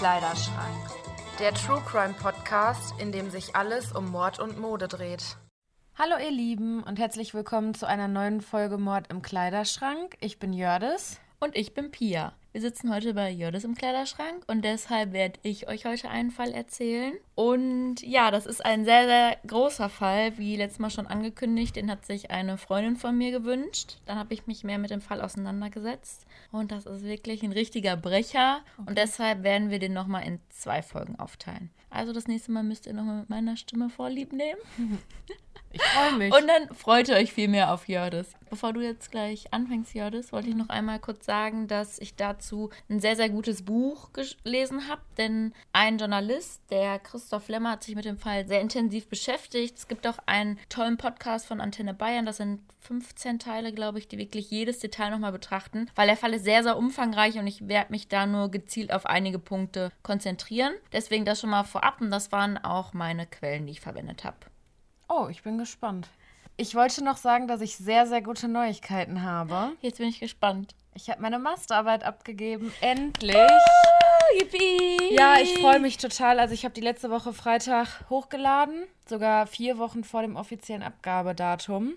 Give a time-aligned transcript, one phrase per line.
[0.00, 0.88] Kleiderschrank.
[1.38, 5.36] Der True Crime Podcast, in dem sich alles um Mord und Mode dreht.
[5.94, 10.16] Hallo ihr Lieben und herzlich willkommen zu einer neuen Folge Mord im Kleiderschrank.
[10.20, 11.20] Ich bin Jördis.
[11.38, 12.32] Und ich bin Pia.
[12.52, 16.50] Wir sitzen heute bei Jördis im Kleiderschrank und deshalb werde ich euch heute einen Fall
[16.50, 17.12] erzählen.
[17.36, 21.76] Und ja, das ist ein sehr, sehr großer Fall, wie letztes Mal schon angekündigt.
[21.76, 23.98] Den hat sich eine Freundin von mir gewünscht.
[24.04, 26.26] Dann habe ich mich mehr mit dem Fall auseinandergesetzt.
[26.50, 28.62] Und das ist wirklich ein richtiger Brecher.
[28.84, 31.70] Und deshalb werden wir den nochmal in zwei Folgen aufteilen.
[31.88, 34.60] Also das nächste Mal müsst ihr nochmal mit meiner Stimme vorlieb nehmen.
[35.72, 36.34] Ich freue mich.
[36.34, 38.34] Und dann freut ihr euch viel mehr auf Jördis.
[38.48, 42.70] Bevor du jetzt gleich anfängst, Jördis, wollte ich noch einmal kurz sagen, dass ich dazu
[42.88, 45.02] ein sehr, sehr gutes Buch gelesen habe.
[45.16, 49.78] Denn ein Journalist, der Christoph Lemmer, hat sich mit dem Fall sehr intensiv beschäftigt.
[49.78, 52.26] Es gibt auch einen tollen Podcast von Antenne Bayern.
[52.26, 55.88] Das sind 15 Teile, glaube ich, die wirklich jedes Detail nochmal betrachten.
[55.94, 59.06] Weil der Fall ist sehr, sehr umfangreich und ich werde mich da nur gezielt auf
[59.06, 60.72] einige Punkte konzentrieren.
[60.92, 62.00] Deswegen das schon mal vorab.
[62.00, 64.38] Und das waren auch meine Quellen, die ich verwendet habe.
[65.12, 66.08] Oh, ich bin gespannt.
[66.56, 69.72] Ich wollte noch sagen, dass ich sehr, sehr gute Neuigkeiten habe.
[69.80, 70.76] Jetzt bin ich gespannt.
[70.94, 72.72] Ich habe meine Masterarbeit abgegeben.
[72.80, 73.34] Endlich.
[73.34, 75.12] Ah, yippie.
[75.16, 76.38] Ja, ich freue mich total.
[76.38, 78.84] Also ich habe die letzte Woche Freitag hochgeladen.
[79.04, 81.94] Sogar vier Wochen vor dem offiziellen Abgabedatum.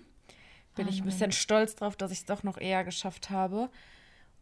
[0.74, 3.70] Bin ich ein bisschen stolz drauf, dass ich es doch noch eher geschafft habe.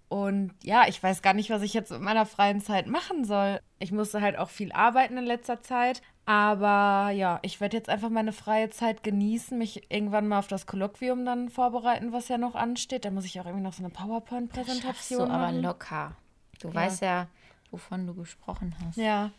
[0.09, 3.61] Und ja, ich weiß gar nicht, was ich jetzt mit meiner freien Zeit machen soll.
[3.79, 6.01] Ich musste halt auch viel arbeiten in letzter Zeit.
[6.25, 10.67] Aber ja, ich werde jetzt einfach meine freie Zeit genießen, mich irgendwann mal auf das
[10.67, 13.05] Kolloquium dann vorbereiten, was ja noch ansteht.
[13.05, 15.31] Da muss ich auch irgendwie noch so eine PowerPoint-Präsentation So, machen.
[15.43, 16.17] aber locker.
[16.61, 16.75] Du Ja.
[16.75, 17.27] weißt ja,
[17.73, 18.97] wovon du gesprochen hast.
[18.99, 19.31] Ja,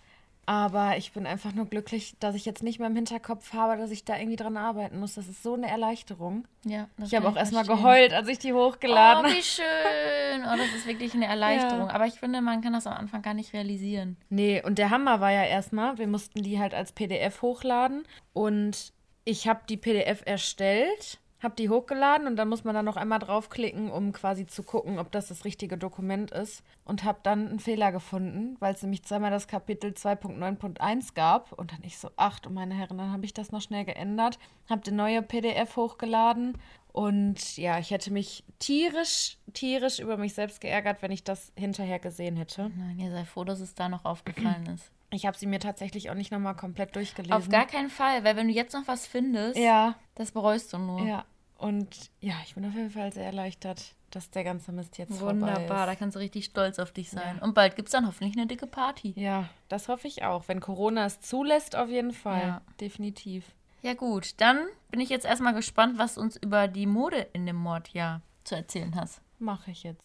[0.45, 3.91] aber ich bin einfach nur glücklich, dass ich jetzt nicht mehr im Hinterkopf habe, dass
[3.91, 5.15] ich da irgendwie dran arbeiten muss.
[5.15, 6.45] Das ist so eine Erleichterung.
[6.65, 9.37] Ja, das Ich habe auch erstmal geheult, als ich die hochgeladen Oh, habe.
[9.37, 10.43] wie schön.
[10.45, 11.89] Oh, das ist wirklich eine Erleichterung.
[11.89, 14.17] Aber ich finde, man kann das am Anfang gar nicht realisieren.
[14.29, 18.91] Nee, und der Hammer war ja erstmal, wir mussten die halt als PDF hochladen und
[19.25, 23.19] ich habe die PDF erstellt, habe die hochgeladen und dann muss man da noch einmal
[23.19, 27.59] draufklicken, um quasi zu gucken, ob das das richtige Dokument ist und habe dann einen
[27.59, 32.39] Fehler gefunden, weil es nämlich zweimal das Kapitel 2.9.1 gab und dann ich so, ach
[32.39, 34.39] du meine Herren, dann habe ich das noch schnell geändert,
[34.69, 36.57] habe die neue PDF hochgeladen
[36.91, 41.99] und ja, ich hätte mich tierisch, tierisch über mich selbst geärgert, wenn ich das hinterher
[41.99, 42.71] gesehen hätte.
[42.77, 44.91] Nein, ihr seid froh, dass es da noch aufgefallen ist.
[45.09, 47.33] Ich habe sie mir tatsächlich auch nicht nochmal komplett durchgelesen.
[47.35, 50.77] Auf gar keinen Fall, weil wenn du jetzt noch was findest, Ja, das bereust du
[50.79, 51.01] nur.
[51.05, 51.25] ja.
[51.63, 55.31] Und ja, ich bin auf jeden Fall sehr erleichtert, dass der ganze Mist jetzt vorbei
[55.31, 55.99] Wunderbar, da ist.
[55.99, 57.37] kannst du richtig stolz auf dich sein.
[57.37, 57.43] Ja.
[57.43, 59.13] Und bald gibt es dann hoffentlich eine dicke Party.
[59.15, 60.49] Ja, das hoffe ich auch.
[60.49, 62.41] Wenn Corona es zulässt, auf jeden Fall.
[62.41, 62.61] Ja.
[62.81, 63.45] Definitiv.
[63.81, 64.59] Ja gut, dann
[64.91, 68.55] bin ich jetzt erstmal gespannt, was du uns über die Mode in dem Mordjahr zu
[68.55, 69.21] erzählen hast.
[69.39, 70.01] Mache ich jetzt.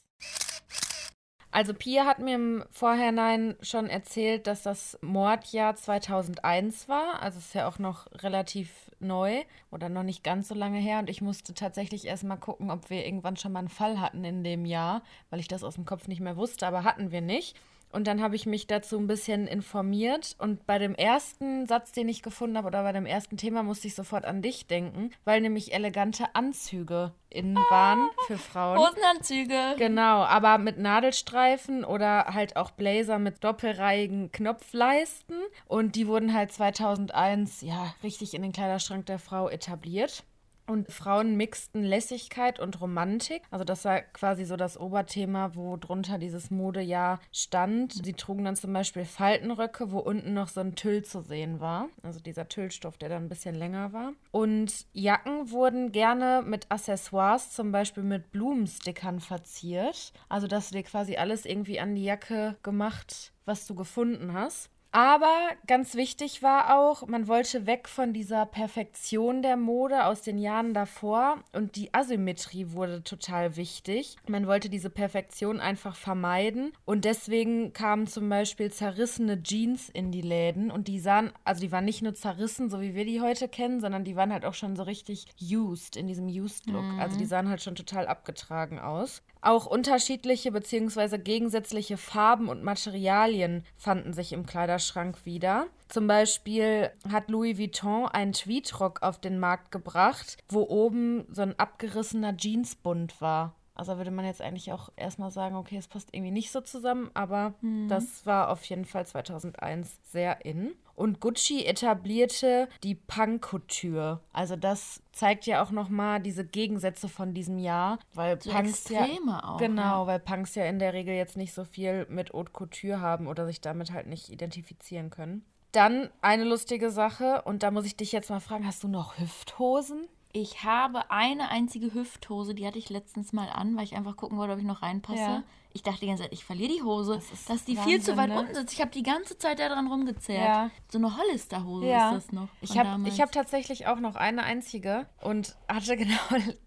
[1.58, 7.20] Also Pia hat mir im Vorhinein schon erzählt, dass das Mordjahr 2001 war.
[7.20, 8.70] Also ist ja auch noch relativ
[9.00, 9.42] neu
[9.72, 11.00] oder noch nicht ganz so lange her.
[11.00, 14.44] Und ich musste tatsächlich erstmal gucken, ob wir irgendwann schon mal einen Fall hatten in
[14.44, 17.56] dem Jahr, weil ich das aus dem Kopf nicht mehr wusste, aber hatten wir nicht.
[17.90, 20.36] Und dann habe ich mich dazu ein bisschen informiert.
[20.38, 23.88] Und bei dem ersten Satz, den ich gefunden habe, oder bei dem ersten Thema, musste
[23.88, 28.78] ich sofort an dich denken, weil nämlich elegante Anzüge in waren für Frauen.
[28.78, 29.74] Hosenanzüge.
[29.76, 35.36] Genau, aber mit Nadelstreifen oder halt auch Blazer mit doppelreihigen Knopfleisten.
[35.66, 40.24] Und die wurden halt 2001, ja, richtig in den Kleiderschrank der Frau etabliert.
[40.68, 43.42] Und Frauen mixten Lässigkeit und Romantik.
[43.50, 47.94] Also das war quasi so das Oberthema, wo drunter dieses Modejahr stand.
[48.04, 51.88] Sie trugen dann zum Beispiel Faltenröcke, wo unten noch so ein Tüll zu sehen war.
[52.02, 54.12] Also dieser Tüllstoff, der dann ein bisschen länger war.
[54.30, 60.12] Und Jacken wurden gerne mit Accessoires, zum Beispiel mit Blumenstickern verziert.
[60.28, 64.70] Also dass du dir quasi alles irgendwie an die Jacke gemacht, was du gefunden hast.
[64.98, 70.38] Aber ganz wichtig war auch, man wollte weg von dieser Perfektion der Mode aus den
[70.38, 74.16] Jahren davor und die Asymmetrie wurde total wichtig.
[74.26, 80.20] Man wollte diese Perfektion einfach vermeiden und deswegen kamen zum Beispiel zerrissene Jeans in die
[80.20, 83.46] Läden und die sahen, also die waren nicht nur zerrissen, so wie wir die heute
[83.46, 86.98] kennen, sondern die waren halt auch schon so richtig used in diesem used-Look.
[86.98, 89.22] Also die sahen halt schon total abgetragen aus.
[89.40, 91.18] Auch unterschiedliche bzw.
[91.18, 94.87] gegensätzliche Farben und Materialien fanden sich im Kleiderschrank
[95.24, 95.66] wieder.
[95.88, 101.58] Zum Beispiel hat Louis Vuitton einen Tweedrock auf den Markt gebracht, wo oben so ein
[101.58, 103.54] abgerissener Jeansbund war.
[103.78, 107.10] Also würde man jetzt eigentlich auch erstmal sagen, okay, es passt irgendwie nicht so zusammen,
[107.14, 107.88] aber Mhm.
[107.88, 110.72] das war auf jeden Fall 2001 sehr in.
[110.96, 114.20] Und Gucci etablierte die Punk-Couture.
[114.32, 119.06] Also das zeigt ja auch nochmal diese Gegensätze von diesem Jahr, weil So Punks ja
[119.44, 120.06] auch, genau, ja.
[120.08, 123.46] weil Punks ja in der Regel jetzt nicht so viel mit Haute Couture haben oder
[123.46, 125.44] sich damit halt nicht identifizieren können.
[125.72, 129.18] Dann eine lustige Sache und da muss ich dich jetzt mal fragen, hast du noch
[129.18, 130.08] Hüfthosen?
[130.40, 134.38] Ich habe eine einzige Hüfthose, die hatte ich letztens mal an, weil ich einfach gucken
[134.38, 135.18] wollte, ob ich noch reinpasse.
[135.18, 135.42] Ja.
[135.72, 138.12] Ich dachte die ganze Zeit, ich verliere die Hose, Das ist dass die viel zu
[138.16, 138.40] weit Wahnsinn, ne?
[138.40, 138.72] unten sitzt.
[138.72, 140.38] Ich habe die ganze Zeit da dran rumgezerrt.
[140.40, 140.70] Ja.
[140.90, 142.10] So eine Hollister-Hose Ja.
[142.16, 142.48] ist das noch.
[142.60, 146.18] Ich habe hab tatsächlich auch noch eine einzige und hatte genau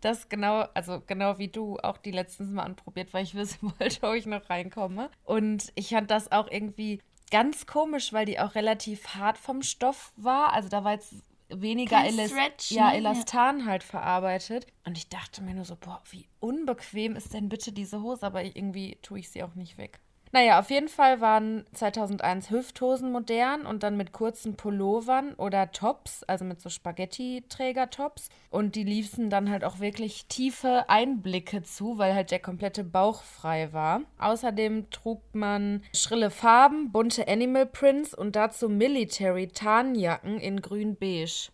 [0.01, 4.07] das genau, also genau wie du auch die letztens mal anprobiert, weil ich wissen wollte,
[4.07, 5.09] ob ich noch reinkomme.
[5.23, 7.01] Und ich fand das auch irgendwie
[7.31, 10.53] ganz komisch, weil die auch relativ hart vom Stoff war.
[10.53, 11.15] Also da war jetzt
[11.53, 12.97] weniger Elas Stretch, ja, ne?
[12.97, 14.67] Elastan halt verarbeitet.
[14.85, 18.25] Und ich dachte mir nur so, boah, wie unbequem ist denn bitte diese Hose?
[18.25, 19.99] Aber irgendwie tue ich sie auch nicht weg.
[20.33, 26.23] Naja, auf jeden Fall waren 2001 Hüfthosen modern und dann mit kurzen Pullovern oder Tops,
[26.23, 28.29] also mit so Spaghetti-Träger-Tops.
[28.49, 33.23] Und die ließen dann halt auch wirklich tiefe Einblicke zu, weil halt der komplette Bauch
[33.23, 34.01] frei war.
[34.19, 41.49] Außerdem trug man schrille Farben, bunte Animal Prints und dazu Military-Tarnjacken in grün-beige.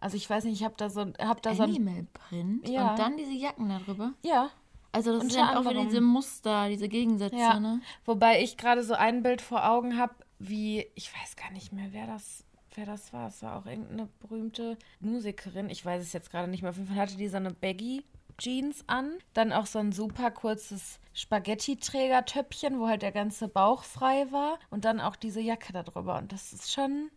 [0.00, 2.90] Also ich weiß nicht, ich habe da so, hab da so ein, Animal Print Ja.
[2.90, 4.12] und dann diese Jacken darüber.
[4.22, 4.50] ja,
[4.94, 7.58] Also das Unter sind auch wieder diese Muster, diese Gegensätze, Ja.
[7.60, 7.80] ne?
[8.04, 11.88] Wobei ich gerade so ein Bild vor Augen habe, wie, ich weiß gar nicht mehr,
[11.92, 12.44] wer das,
[12.74, 13.28] wer das war.
[13.28, 15.68] Es war auch irgendeine berühmte Musikerin.
[15.70, 16.70] Ich weiß es jetzt gerade nicht mehr.
[16.70, 18.04] Auf jeden Fall hatte die so eine Baggy
[18.38, 19.12] Jeans an.
[19.32, 24.58] Dann auch so ein super kurzes Spaghetti-Trägertöppchen, wo halt der ganze Bauch frei war.
[24.70, 26.18] Und dann auch diese Jacke da drüber.
[26.18, 27.10] Und das ist schon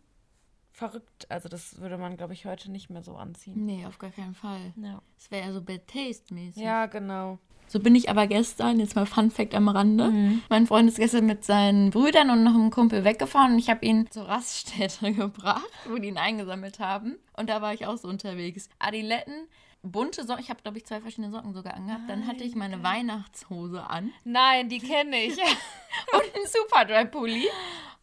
[0.72, 1.30] verrückt.
[1.30, 3.64] Also das würde man, glaube ich, heute nicht mehr so anziehen.
[3.66, 4.72] Nee, auf gar keinen Fall.
[4.76, 6.62] Ja, Das wäre ja so Bad Taste-mäßig.
[6.62, 7.38] ja genau.
[7.68, 10.10] So bin ich aber gestern, jetzt mal Fun Fact am Rande.
[10.48, 13.84] Mein Freund ist gestern mit seinen Brüdern und noch einem Kumpel weggefahren und ich habe
[13.84, 17.16] ihn zur Raststätte gebracht, wo die ihn eingesammelt haben.
[17.36, 18.68] Und da war ich auch so unterwegs.
[18.78, 19.34] Adiletten,
[19.82, 22.08] bunte Socken, ich habe glaube ich zwei verschiedene Socken sogar angehabt.
[22.08, 25.36] Dann hatte ich meine Weihnachtshose an Nein, die kenne ich.
[26.12, 27.48] und einen Superdry-Pulli.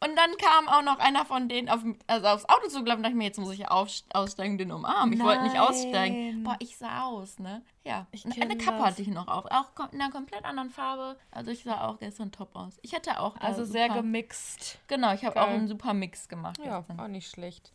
[0.01, 3.13] Und dann kam auch noch einer von denen auf, also aufs Auto zugelaufen und dachte
[3.13, 5.13] ich mir, jetzt muss ich auf, aussteigen, den umarmen.
[5.13, 5.61] Ich wollte nicht Nein.
[5.63, 6.43] aussteigen.
[6.43, 7.63] Boah, ich sah aus, ne?
[7.85, 8.05] Ja.
[8.39, 8.87] Eine Kappe das.
[8.87, 9.45] hatte ich noch auf.
[9.45, 11.17] Auch in einer komplett anderen Farbe.
[11.31, 12.77] Also ich sah auch gestern top aus.
[12.81, 14.79] Ich hatte auch Also sehr gemixt.
[14.87, 16.99] Genau, ich habe auch einen super Mix gemacht Ja, gestern.
[16.99, 17.71] auch nicht schlecht.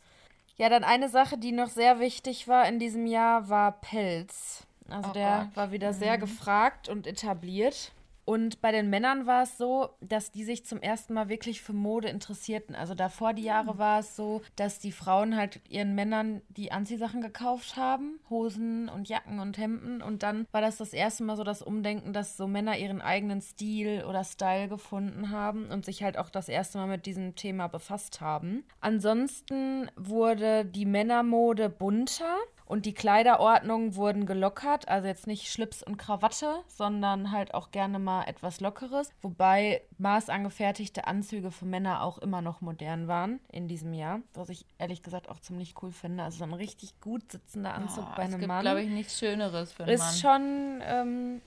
[0.60, 4.66] Ja, dann eine Sache, die noch sehr wichtig war in diesem Jahr, war Pelz.
[4.90, 5.56] Also Oh der Gott.
[5.56, 7.92] war wieder sehr gefragt und etabliert.
[8.24, 11.72] Und bei den Männern war es so, dass die sich zum ersten Mal wirklich für
[11.72, 12.74] Mode interessierten.
[12.74, 17.20] Also davor die Jahre war es so, dass die Frauen halt ihren Männern die Anziehsachen
[17.20, 20.02] gekauft haben, Hosen und Jacken und Hemden.
[20.02, 23.40] Und dann war das das erste Mal so das Umdenken, dass so Männer ihren eigenen
[23.40, 27.66] Stil oder Style gefunden haben und sich halt auch das erste Mal mit diesem Thema
[27.68, 28.64] befasst haben.
[28.80, 32.36] Ansonsten wurde die Männermode bunter.
[32.70, 37.98] Und die Kleiderordnungen wurden gelockert, also jetzt nicht Schlips und Krawatte, sondern halt auch gerne
[37.98, 39.10] mal etwas Lockeres.
[39.22, 44.66] Wobei maßangefertigte Anzüge für Männer auch immer noch modern waren in diesem Jahr, was ich
[44.78, 46.22] ehrlich gesagt auch ziemlich cool finde.
[46.22, 48.88] Also so ein richtig gut sitzender Anzug Oh, bei es einem gibt, Mann glaube ich,
[48.88, 50.08] nichts Schöneres für einen Mann.
[50.08, 51.42] ist schon, ähm,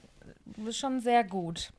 [0.68, 1.72] ist schon sehr gut.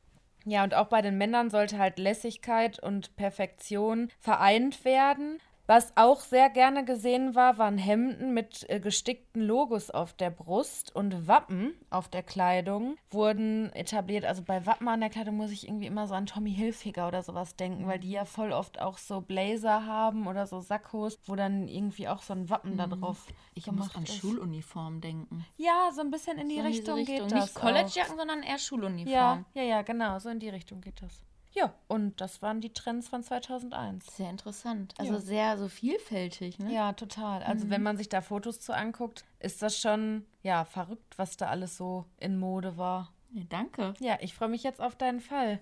[0.45, 5.39] Ja, und auch bei den Männern sollte halt Lässigkeit und Perfektion vereint werden.
[5.67, 10.95] Was auch sehr gerne gesehen war, waren Hemden mit äh, gestickten Logos auf der Brust
[10.95, 14.25] und Wappen auf der Kleidung wurden etabliert.
[14.25, 17.23] Also bei Wappen an der Kleidung muss ich irgendwie immer so an Tommy Hilfiger oder
[17.23, 21.35] sowas denken, weil die ja voll oft auch so Blazer haben oder so Sakkos, wo
[21.35, 23.25] dann irgendwie auch so ein Wappen da drauf
[23.55, 24.17] ich muss an ist.
[24.17, 25.45] Schuluniform denken.
[25.57, 27.45] Ja, so ein bisschen in die So in diese Richtung, geht das.
[27.45, 27.55] Nicht.
[27.55, 29.11] Collegejacken, sondern eher Schuluniform.
[29.11, 31.23] Ja, ja, ja, genau, so in die Richtung geht das.
[31.55, 34.17] Ja, und das waren die Trends von 2001.
[34.17, 34.93] Sehr interessant.
[34.97, 35.19] Also Ja.
[35.19, 36.73] sehr so vielfältig, ne?
[36.73, 37.43] Ja, total.
[37.43, 41.47] Also wenn man sich da Fotos zu anguckt, ist das schon, ja, verrückt, was da
[41.47, 43.13] alles so in Mode war.
[43.31, 43.93] Ja, danke.
[43.99, 45.59] Ja, ich freue mich jetzt auf deinen Fall.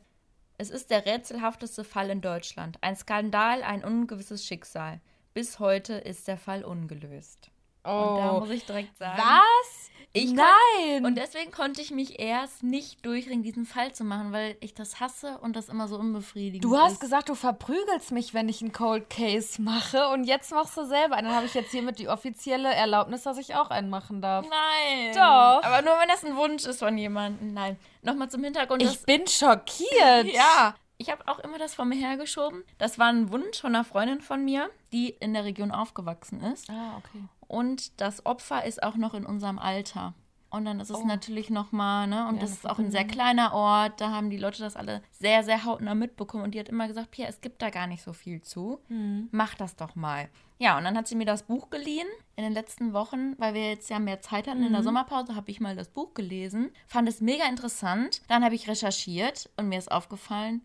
[0.58, 2.78] Es ist der rätselhafteste Fall in Deutschland.
[2.82, 5.00] Ein Skandal, ein ungewisses Schicksal.
[5.34, 7.52] Bis heute ist der Fall ungelöst.
[7.84, 9.20] Und da muss ich direkt sagen.
[9.22, 9.26] Oh.
[9.26, 9.90] Was?
[10.15, 11.03] Ich Nein!
[11.03, 15.00] Und deswegen konnte ich mich erst nicht durchringen, diesen Fall zu machen, weil ich das
[15.00, 17.00] hasse und das immer so unbefriedigend Du hast ist.
[17.00, 21.15] gesagt, du verprügelst mich, wenn ich einen Cold Case mache und jetzt machst du selber
[21.15, 21.27] einen.
[21.29, 24.46] Dann habe ich jetzt hiermit die offizielle Erlaubnis, dass ich auch einen machen darf.
[24.48, 25.13] Nein.
[25.15, 25.63] Doch.
[25.63, 27.53] Aber nur wenn das ein Wunsch ist von jemandem.
[27.55, 27.79] Nein.
[28.03, 28.84] Nochmal zum Hintergrund.
[28.84, 30.27] Ich bin schockiert.
[30.34, 30.75] Ja.
[30.98, 32.64] Ich habe auch immer das vor mir hergeschoben.
[32.78, 36.70] Das war ein Wunsch von einer Freundin von mir, die in der Region aufgewachsen ist.
[36.70, 37.24] Ah, okay.
[37.48, 40.14] Und das Opfer ist auch noch in unserem Alter.
[40.50, 41.06] Und dann ist es Oh.
[41.06, 42.28] natürlich nochmal, ne?
[42.28, 44.00] Und Ja, das ist auch ein sehr kleiner Ort.
[44.00, 46.44] Da haben die Leute das alle sehr, sehr hautnah mitbekommen.
[46.44, 48.80] Und die hat immer gesagt, Pia, es gibt da gar nicht so viel zu.
[48.88, 49.30] Mhm.
[49.32, 50.30] Mach das doch mal.
[50.60, 52.06] Ja, und dann hat sie mir das Buch geliehen.
[52.36, 54.74] In den letzten Wochen, weil wir jetzt ja mehr Zeit hatten in Mhm.
[54.74, 56.70] der Sommerpause, habe ich mal das Buch gelesen.
[56.86, 58.22] Fand es mega interessant.
[58.28, 60.62] Dann habe ich recherchiert und mir ist aufgefallen,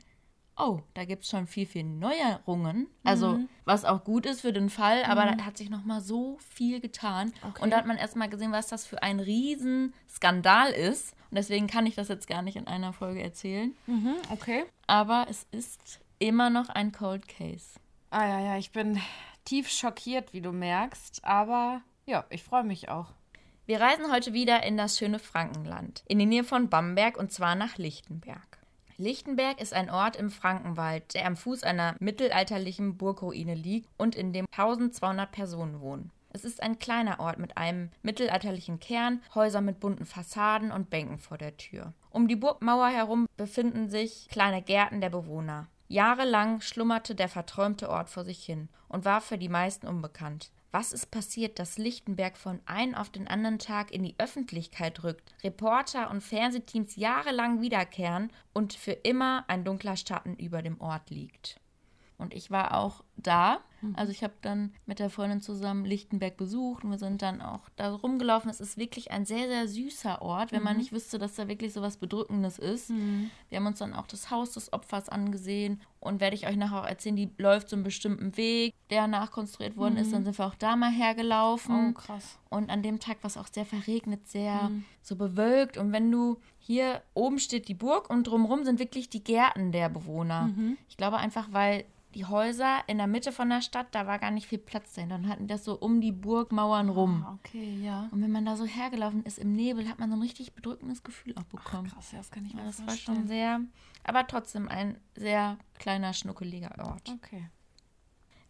[0.59, 2.89] oh, da gibt es schon viel, viel Neuerungen.
[3.05, 3.49] Also, Mhm.
[3.65, 6.81] was auch gut ist für den Fall, aber da hat sich noch mal so viel
[6.81, 7.33] getan.
[7.49, 7.63] Okay.
[7.63, 11.13] Und da hat man erst mal gesehen, was das für ein Riesenskandal ist.
[11.31, 13.75] Und deswegen kann ich das jetzt gar nicht in einer Folge erzählen.
[13.87, 14.65] Mhm, okay.
[14.87, 17.79] Aber es ist immer noch ein Cold Case.
[18.11, 19.01] Ah ja, ja, ich bin
[19.45, 21.25] tief schockiert, wie du merkst.
[21.25, 23.13] Aber ja, ich freue mich auch.
[23.67, 27.55] Wir reisen heute wieder in das schöne Frankenland, in die Nähe von Bamberg und zwar
[27.55, 28.58] nach Lichtenberg.
[29.01, 34.33] Lichtenberg ist ein Ort im Frankenwald, der am Fuß einer mittelalterlichen Burgruine liegt und in
[34.33, 36.11] dem 1200 Personen wohnen.
[36.31, 41.19] Es ist ein kleiner Ort mit einem mittelalterlichen Kern, Häuser mit bunten Fassaden und Bänken
[41.19, 41.95] vor der Tür.
[42.11, 45.69] Um die Burgmauer herum befinden sich kleine Gärten der Bewohner.
[45.87, 50.51] Jahrelang schlummerte der verträumte Ort vor sich hin und war für die meisten unbekannt.
[50.71, 55.33] Was ist passiert, dass Lichtenberg von einem auf den anderen Tag in die Öffentlichkeit rückt,
[55.43, 61.59] Reporter und Fernsehteams jahrelang wiederkehren und für immer ein dunkler Schatten über dem Ort liegt?
[62.19, 63.61] Und ich war auch da.
[63.95, 67.69] Also ich habe dann mit der Freundin zusammen Lichtenberg besucht und wir sind dann auch
[67.77, 68.51] da rumgelaufen.
[68.51, 71.73] Es ist wirklich ein sehr, sehr süßer Ort, wenn man nicht wüsste, dass da wirklich
[71.73, 72.91] so was Bedrückendes ist.
[72.91, 76.83] Wir haben uns dann auch das Haus des Opfers angesehen und werde ich euch nachher
[76.83, 80.13] auch erzählen, die läuft so einen bestimmten Weg, der nachkonstruiert worden ist.
[80.13, 81.91] Dann sind wir auch da mal hergelaufen.
[81.91, 82.39] Oh, krass.
[82.51, 84.71] Und an dem Tag war es auch sehr verregnet, sehr
[85.03, 85.77] so bewölkt.
[85.77, 89.89] Und wenn du hier oben steht die Burg und drumherum sind wirklich die Gärten der
[89.89, 90.51] Bewohner.
[90.89, 94.31] Ich glaube einfach, weil die Häuser in der Mitte von der Stadt, da war gar
[94.31, 95.11] nicht viel Platz dahin.
[95.11, 97.25] Dann hatten das so um die Burgmauern rum.
[97.27, 98.09] Ah, okay, ja.
[98.11, 101.03] Und wenn man da so hergelaufen ist im Nebel, hat man so ein richtig bedrückendes
[101.05, 101.89] Gefühl auch bekommen.
[101.89, 103.61] Krass, ja, das kann ich mir Ja, das war schon sehr,
[104.05, 107.09] aber trotzdem ein sehr kleiner, schnuckeliger Ort.
[107.09, 107.49] Okay.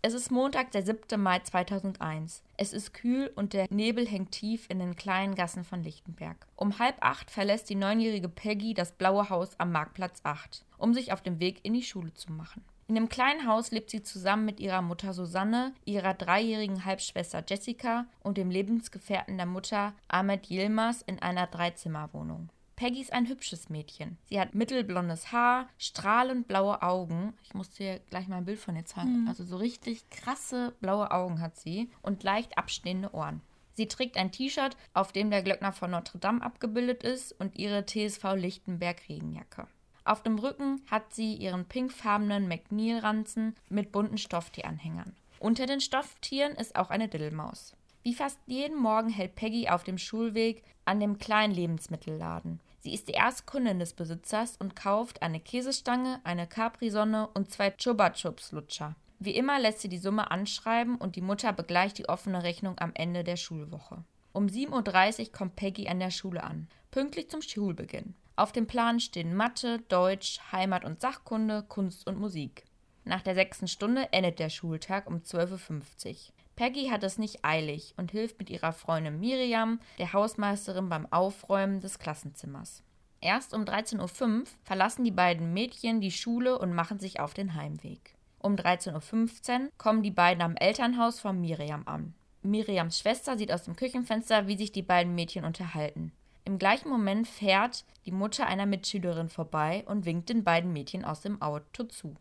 [0.01, 1.21] Es ist Montag, der 7.
[1.21, 2.45] Mai 2001.
[2.57, 6.47] Es ist kühl und der Nebel hängt tief in den kleinen Gassen von Lichtenberg.
[6.55, 11.13] Um halb acht verlässt die neunjährige Peggy das blaue Haus am Marktplatz 8, um sich
[11.13, 12.63] auf den Weg in die Schule zu machen.
[12.89, 18.07] In dem kleinen Haus lebt sie zusammen mit ihrer Mutter Susanne, ihrer dreijährigen Halbschwester Jessica
[18.23, 22.49] und dem Lebensgefährten der Mutter Ahmed Yilmaz in einer Dreizimmerwohnung.
[22.77, 24.17] Peggy ist ein hübsches Mädchen.
[24.31, 27.35] Sie hat mittelblondes Haar, strahlend blaue Augen.
[27.43, 29.27] Ich muss dir gleich mal ein Bild von ihr zeigen.
[29.29, 33.43] Also so richtig krasse blaue Augen hat sie und leicht abstehende Ohren.
[33.75, 37.85] Sie trägt ein T-Shirt, auf dem der Glöckner von Notre Dame abgebildet ist und ihre
[37.85, 39.67] TSV Lichtenberg Regenjacke.
[40.09, 45.15] Auf dem Rücken hat sie ihren pinkfarbenen McNeil-Ranzen mit bunten Stofftieranhängern.
[45.39, 47.75] Unter den Stofftieren ist auch eine Diddelmaus.
[48.05, 52.59] Wie fast jeden Morgen hält Peggy auf dem Schulweg an dem kleinen Lebensmittelladen.
[52.81, 57.71] Sie ist die erste Kundin des Besitzers und kauft eine Käsestange, eine Capri-Sonne und zwei
[57.73, 58.97] Chupa Chups Lutscher.
[59.19, 62.93] Wie immer lässt sie die Summe anschreiben und die Mutter begleicht die offene Rechnung am
[62.95, 64.05] Ende der Schulwoche.
[64.33, 68.15] Um 7.30 Uhr kommt Peggy an der Schule an, pünktlich zum Schulbeginn.
[68.39, 72.63] Auf dem Plan stehen Mathe, Deutsch, Heimat- und Sachkunde, Kunst und Musik.
[73.05, 76.17] Nach der sechsten Stunde endet der Schultag um 12.50 Uhr.
[76.55, 81.81] Peggy hat es nicht eilig und hilft mit ihrer Freundin Miriam, der Hausmeisterin, beim Aufräumen
[81.81, 82.85] des Klassenzimmers.
[83.21, 87.55] Erst um 13.05 Uhr verlassen die beiden Mädchen die Schule und machen sich auf den
[87.55, 88.15] Heimweg.
[88.39, 92.15] Um 13.15 Uhr kommen die beiden am Elternhaus von Miriam an.
[92.43, 96.13] Miriams Schwester sieht aus dem Küchenfenster, wie sich die beiden Mädchen unterhalten.
[96.49, 101.21] Im gleichen Moment fährt die Mutter einer Mitschülerin vorbei und winkt den beiden Mädchen aus
[101.21, 102.15] dem Auto zu.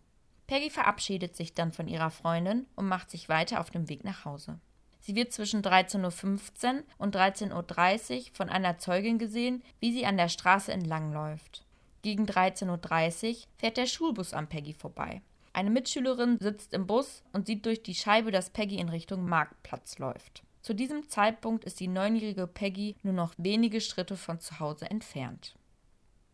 [0.47, 4.25] Peggy verabschiedet sich dann von ihrer Freundin und macht sich weiter auf dem Weg nach
[4.25, 4.59] Hause.
[4.99, 10.17] Sie wird zwischen 13.15 Uhr und 13.30 Uhr von einer Zeugin gesehen, wie sie an
[10.17, 11.63] der Straße entlangläuft.
[12.01, 15.21] Gegen 13.30 Uhr fährt der Schulbus an Peggy vorbei.
[15.53, 19.99] Eine Mitschülerin sitzt im Bus und sieht durch die Scheibe, dass Peggy in Richtung Marktplatz
[19.99, 20.43] läuft.
[20.67, 25.55] Zu diesem Zeitpunkt ist die neunjährige Peggy nur noch wenige Schritte von zu Hause entfernt.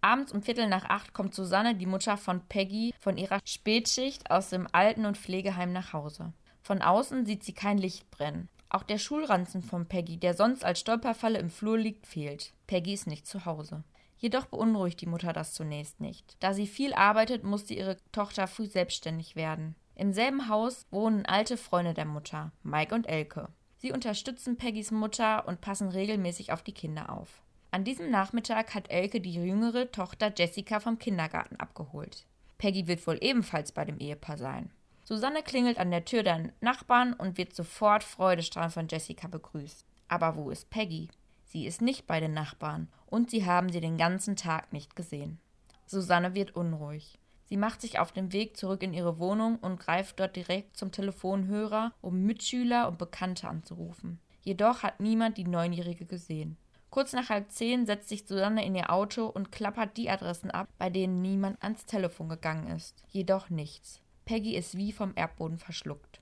[0.01, 4.49] Abends um Viertel nach acht kommt Susanne, die Mutter von Peggy, von ihrer Spätschicht aus
[4.49, 6.33] dem Alten- und Pflegeheim nach Hause.
[6.63, 8.49] Von außen sieht sie kein Licht brennen.
[8.69, 12.55] Auch der Schulranzen von Peggy, der sonst als Stolperfalle im Flur liegt, fehlt.
[12.65, 13.83] Peggy ist nicht zu Hause.
[14.17, 16.37] Jedoch beunruhigt die Mutter das zunächst nicht.
[16.39, 19.75] Da sie viel arbeitet, musste ihre Tochter früh selbstständig werden.
[19.93, 23.49] Im selben Haus wohnen alte Freunde der Mutter, Mike und Elke.
[23.83, 27.41] Sie unterstützen Peggys Mutter und passen regelmäßig auf die Kinder auf.
[27.69, 32.25] An diesem Nachmittag hat Elke die jüngere Tochter Jessica vom Kindergarten abgeholt.
[32.57, 34.71] Peggy wird wohl ebenfalls bei dem Ehepaar sein.
[35.03, 39.85] Susanne klingelt an der Tür der Nachbarn und wird sofort freudestrahlend von Jessica begrüßt.
[40.07, 41.09] Aber wo ist Peggy?
[41.43, 45.41] Sie ist nicht bei den Nachbarn und sie haben sie den ganzen Tag nicht gesehen.
[45.87, 47.19] Susanne wird unruhig.
[47.53, 50.91] Sie macht sich auf den Weg zurück in ihre Wohnung und greift dort direkt zum
[50.91, 54.19] Telefonhörer, um Mitschüler und Bekannte anzurufen.
[54.41, 56.57] Jedoch hat niemand die Neunjährige gesehen.
[56.89, 60.67] Kurz nach halb zehn setzt sich Susanne in ihr Auto und klappert die Adressen ab,
[60.79, 63.03] bei denen niemand ans Telefon gegangen ist.
[63.09, 64.01] Jedoch nichts.
[64.25, 66.21] Peggy ist wie vom Erdboden verschluckt.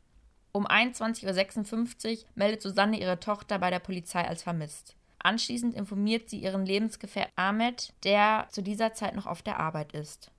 [0.52, 4.98] Um 21.56 Uhr meldet Susanne ihre Tochter bei der Polizei als vermisst.
[5.20, 10.30] Anschließend informiert sie ihren Lebensgefährten Ahmed, der zu dieser Zeit noch auf der Arbeit ist.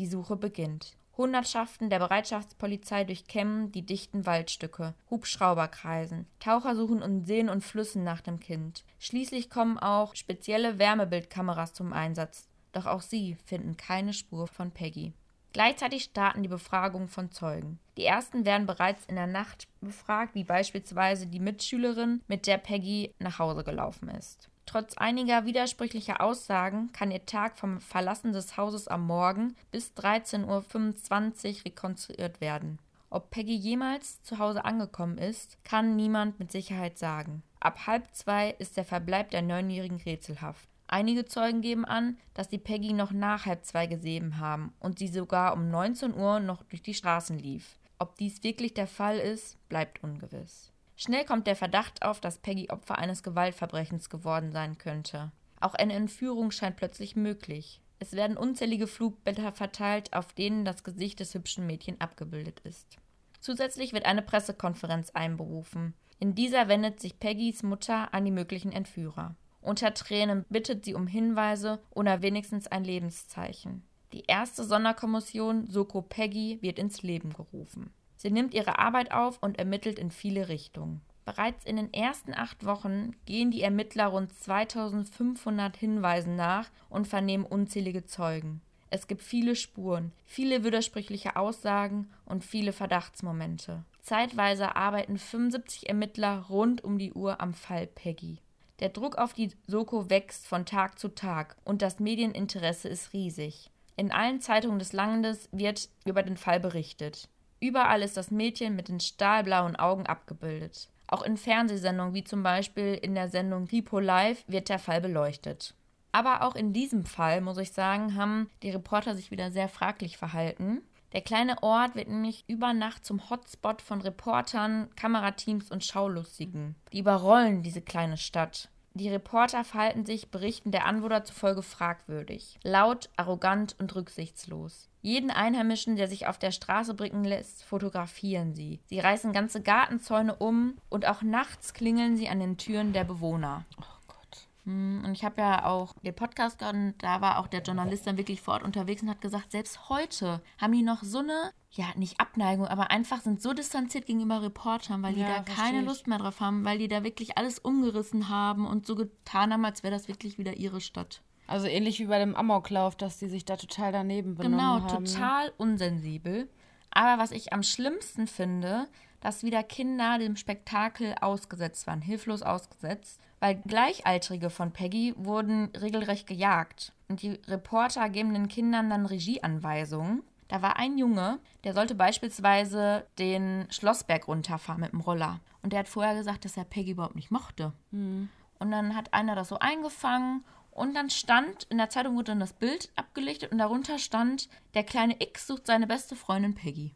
[0.00, 0.96] Die Suche beginnt.
[1.18, 8.02] Hundertschaften der Bereitschaftspolizei durchkämmen die dichten Waldstücke, Hubschrauber kreisen, Taucher suchen in Seen und Flüssen
[8.02, 8.82] nach dem Kind.
[8.98, 15.12] Schließlich kommen auch spezielle Wärmebildkameras zum Einsatz, doch auch sie finden keine Spur von Peggy.
[15.52, 17.78] Gleichzeitig starten die Befragungen von Zeugen.
[17.98, 23.12] Die ersten werden bereits in der Nacht befragt, wie beispielsweise die Mitschülerin, mit der Peggy
[23.18, 24.48] nach Hause gelaufen ist.
[24.70, 30.46] Trotz einiger widersprüchlicher Aussagen kann ihr Tag vom Verlassen des Hauses am Morgen bis 13.25
[30.46, 32.78] Uhr rekonstruiert werden.
[33.10, 37.42] Ob Peggy jemals zu Hause angekommen ist, kann niemand mit Sicherheit sagen.
[37.58, 40.68] Ab halb zwei ist der Verbleib der Neunjährigen rätselhaft.
[40.86, 45.08] Einige Zeugen geben an, dass die Peggy noch nach halb zwei gesehen haben und sie
[45.08, 47.76] sogar um 19 Uhr noch durch die Straßen lief.
[47.98, 50.69] Ob dies wirklich der Fall ist, bleibt ungewiss.
[51.02, 55.32] Schnell kommt der Verdacht auf, dass Peggy Opfer eines Gewaltverbrechens geworden sein könnte.
[55.58, 57.80] Auch eine Entführung scheint plötzlich möglich.
[58.00, 62.98] Es werden unzählige Flugblätter verteilt, auf denen das Gesicht des hübschen Mädchens abgebildet ist.
[63.40, 65.94] Zusätzlich wird eine Pressekonferenz einberufen.
[66.18, 69.36] In dieser wendet sich Peggys Mutter an die möglichen Entführer.
[69.62, 73.88] Unter Tränen bittet sie um Hinweise oder wenigstens ein Lebenszeichen.
[74.12, 77.90] Die erste Sonderkommission Soko Peggy wird ins Leben gerufen.
[78.20, 81.00] Sie nimmt ihre Arbeit auf und ermittelt in viele Richtungen.
[81.24, 87.46] Bereits in den ersten acht Wochen gehen die Ermittler rund 2500 Hinweisen nach und vernehmen
[87.46, 88.60] unzählige Zeugen.
[88.90, 93.84] Es gibt viele Spuren, viele widersprüchliche Aussagen und viele Verdachtsmomente.
[94.02, 98.36] Zeitweise arbeiten 75 Ermittler rund um die Uhr am Fall Peggy.
[98.80, 103.70] Der Druck auf die Soko wächst von Tag zu Tag und das Medieninteresse ist riesig.
[103.96, 107.30] In allen Zeitungen des Landes wird über den Fall berichtet.
[107.60, 110.88] Überall ist das Mädchen mit den stahlblauen Augen abgebildet.
[111.06, 115.74] Auch in Fernsehsendungen wie zum Beispiel in der Sendung Ripo Live wird der Fall beleuchtet.
[116.12, 120.16] Aber auch in diesem Fall, muss ich sagen, haben die Reporter sich wieder sehr fraglich
[120.16, 120.82] verhalten.
[121.12, 126.76] Der kleine Ort wird nämlich über Nacht zum Hotspot von Reportern, Kamerateams und Schaulustigen.
[126.92, 128.68] Die überrollen diese kleine Stadt.
[128.94, 134.89] Die Reporter verhalten sich Berichten der Anwohner zufolge fragwürdig, laut, arrogant und rücksichtslos.
[135.02, 138.80] Jeden Einheimischen, der sich auf der Straße blicken lässt, fotografieren sie.
[138.86, 143.64] Sie reißen ganze Gartenzäune um und auch nachts klingeln sie an den Türen der Bewohner.
[143.78, 144.48] Oh Gott.
[144.64, 148.06] Hm, und ich habe ja auch den Podcast gehört und da war auch der Journalist
[148.06, 151.52] dann wirklich vor Ort unterwegs und hat gesagt, selbst heute haben die noch so eine,
[151.70, 155.80] ja, nicht Abneigung, aber einfach sind so distanziert gegenüber Reportern, weil die ja, da keine
[155.80, 159.64] Lust mehr drauf haben, weil die da wirklich alles umgerissen haben und so getan haben,
[159.64, 161.22] als wäre das wirklich wieder ihre Stadt.
[161.50, 165.04] Also ähnlich wie bei dem Amoklauf, dass die sich da total daneben benommen genau, haben.
[165.04, 166.48] Genau, total unsensibel.
[166.92, 168.86] Aber was ich am schlimmsten finde,
[169.20, 176.28] dass wieder Kinder dem Spektakel ausgesetzt waren, hilflos ausgesetzt, weil Gleichaltrige von Peggy wurden regelrecht
[176.28, 176.92] gejagt.
[177.08, 180.22] Und die Reporter geben den Kindern dann Regieanweisungen.
[180.46, 185.40] Da war ein Junge, der sollte beispielsweise den Schlossberg runterfahren mit dem Roller.
[185.62, 187.72] Und der hat vorher gesagt, dass er Peggy überhaupt nicht mochte.
[187.90, 188.28] Mhm.
[188.60, 192.40] Und dann hat einer das so eingefangen und dann stand, in der Zeitung wurde dann
[192.40, 196.94] das Bild abgelichtet und darunter stand, der kleine X sucht seine beste Freundin Peggy.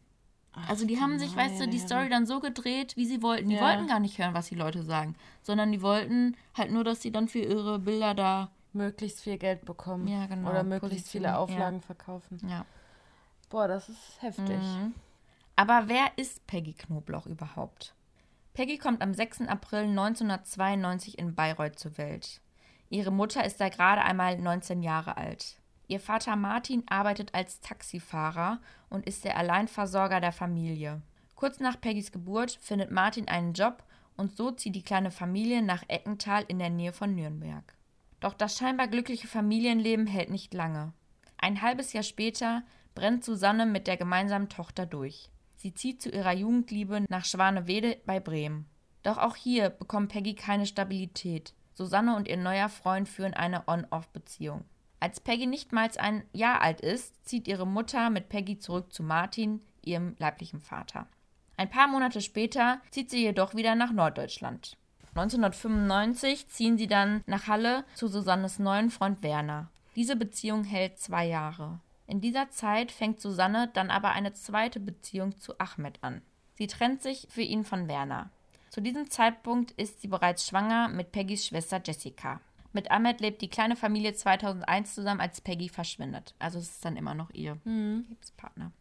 [0.52, 3.48] Ach, also die haben sich, weißt du, die Story dann so gedreht, wie sie wollten.
[3.48, 3.62] Die ja.
[3.62, 7.10] wollten gar nicht hören, was die Leute sagen, sondern die wollten halt nur, dass sie
[7.10, 10.06] dann für ihre Bilder da möglichst viel Geld bekommen.
[10.06, 10.50] Ja, genau.
[10.50, 11.87] Oder möglichst Position, viele Auflagen ja.
[11.87, 12.40] verkaufen.
[12.48, 12.64] Ja.
[13.50, 14.60] Boah, das ist heftig.
[14.60, 14.94] Mhm.
[15.56, 17.94] Aber wer ist Peggy Knobloch überhaupt?
[18.54, 19.42] Peggy kommt am 6.
[19.42, 22.40] April 1992 in Bayreuth zur Welt.
[22.94, 25.57] Ihre Mutter ist da gerade einmal 19 Jahre alt.
[25.88, 31.02] Ihr Vater Martin arbeitet als Taxifahrer und ist der Alleinversorger der Familie.
[31.35, 33.83] Kurz nach Peggys Geburt findet Martin einen Job
[34.16, 37.64] und so zieht die kleine Familie nach Eckental in der Nähe von Nürnberg.
[38.20, 40.92] Doch das scheinbar glückliche Familienleben hält nicht lange.
[41.37, 42.62] Ein halbes Jahr später
[42.94, 45.30] brennt Susanne mit der gemeinsamen Tochter durch.
[45.57, 48.66] Sie zieht zu ihrer Jugendliebe nach Schwanewede bei Bremen.
[49.02, 51.54] Doch auch hier bekommt Peggy keine Stabilität.
[51.74, 54.64] Susanne und ihr neuer Freund führen eine On-Off-Beziehung.
[55.00, 59.02] Als Peggy nicht mal ein Jahr alt ist, zieht ihre Mutter mit Peggy zurück zu
[59.02, 61.06] Martin, ihrem leiblichen Vater.
[61.56, 64.76] Ein paar Monate später zieht sie jedoch wieder nach Norddeutschland.
[65.14, 69.68] 1995 ziehen sie dann nach Halle zu Susannes neuen Freund Werner.
[69.94, 71.78] Diese Beziehung hält zwei Jahre.
[72.06, 76.22] In dieser Zeit fängt Susanne dann aber eine zweite Beziehung zu Ahmed an.
[76.54, 78.30] Sie trennt sich für ihn von Werner.
[78.74, 82.40] Zu diesem Zeitpunkt ist sie bereits schwanger mit Peggys Schwester Jessica.
[82.72, 86.34] Mit Ahmed lebt die kleine Familie 2001 zusammen, als Peggy verschwindet.
[86.40, 88.04] Also es ist dann immer noch ihr Mhm.
[88.08, 88.72] Lebenspartner.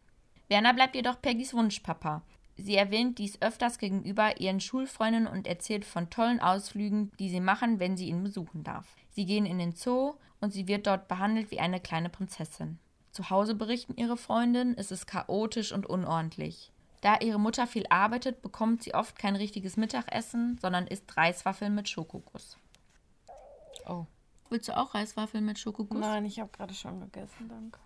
[0.48, 2.22] Werner bleibt jedoch Peggys Wunschpapa.
[2.56, 7.78] Sie erwähnt dies öfters gegenüber ihren Schulfreundinnen und erzählt von tollen Ausflügen, die sie machen,
[7.78, 8.96] wenn sie ihn besuchen darf.
[9.10, 12.80] Sie gehen in den Zoo und sie wird dort behandelt wie eine kleine Prinzessin.
[13.12, 16.72] Zu Hause berichten ihre Freundinnen, es ist chaotisch und unordentlich.
[17.04, 21.86] Da ihre Mutter viel arbeitet, bekommt sie oft kein richtiges Mittagessen, sondern isst Reiswaffeln mit
[21.86, 22.56] Schokoguss.
[23.86, 24.06] Oh.
[24.48, 26.00] Willst du auch Reiswaffeln mit Schokoguss?
[26.00, 27.78] Nein, ich habe gerade schon gegessen, danke.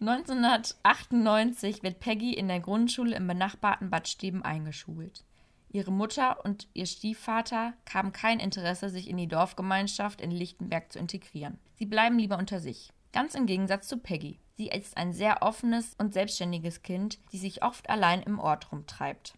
[0.00, 5.24] 1998 wird Peggy in der Grundschule im benachbarten Bad Steben eingeschult.
[5.68, 10.98] Ihre Mutter und ihr Stiefvater haben kein Interesse, sich in die Dorfgemeinschaft in Lichtenberg zu
[10.98, 11.58] integrieren.
[11.74, 12.94] Sie bleiben lieber unter sich.
[13.12, 14.38] Ganz im Gegensatz zu Peggy.
[14.56, 19.34] Sie ist ein sehr offenes und selbstständiges Kind, die sich oft allein im Ort rumtreibt.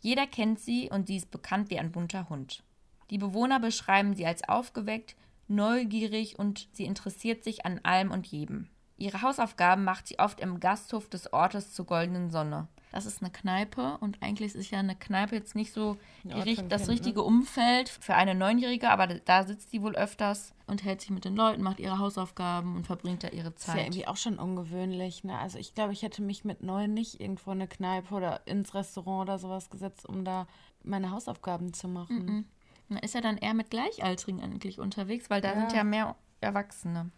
[0.00, 2.62] Jeder kennt sie und sie ist bekannt wie ein bunter Hund.
[3.10, 5.16] Die Bewohner beschreiben sie als aufgeweckt,
[5.48, 8.68] neugierig und sie interessiert sich an allem und jedem.
[8.96, 12.68] Ihre Hausaufgaben macht sie oft im Gasthof des Ortes zur Goldenen Sonne.
[12.94, 16.88] Das ist eine Kneipe und eigentlich ist ja eine Kneipe jetzt nicht so die, das
[16.88, 17.24] richtige ne?
[17.24, 21.34] Umfeld für eine Neunjährige, aber da sitzt sie wohl öfters und hält sich mit den
[21.34, 23.82] Leuten, macht ihre Hausaufgaben und verbringt da ihre Das ist ja Zeit.
[23.86, 25.36] irgendwie auch schon ungewöhnlich, ne?
[25.36, 28.74] Also ich glaube, ich hätte mich mit neun nicht irgendwo in eine Kneipe oder ins
[28.74, 30.46] Restaurant oder sowas gesetzt, um da
[30.84, 32.48] meine Hausaufgaben zu machen.
[32.88, 35.58] Man ist ja dann eher mit Gleichaltrigen eigentlich unterwegs, weil da Ja.
[35.58, 37.10] sind ja mehr Erwachsene.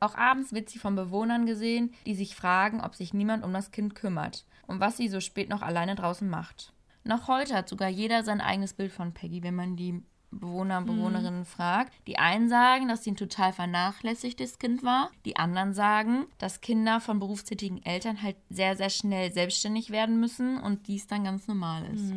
[0.00, 3.70] Auch abends wird sie von Bewohnern gesehen, die sich fragen, ob sich niemand um das
[3.70, 6.72] Kind kümmert und was sie so spät noch alleine draußen macht.
[7.04, 10.86] Noch heute hat sogar jeder sein eigenes Bild von Peggy, wenn man die Bewohner und
[10.86, 11.92] Bewohnerinnen fragt.
[12.06, 15.10] Die einen sagen, dass sie ein total vernachlässigtes Kind war.
[15.24, 20.58] Die anderen sagen, dass Kinder von berufstätigen Eltern halt sehr, sehr schnell selbstständig werden müssen
[20.58, 22.10] und dies dann ganz normal ist.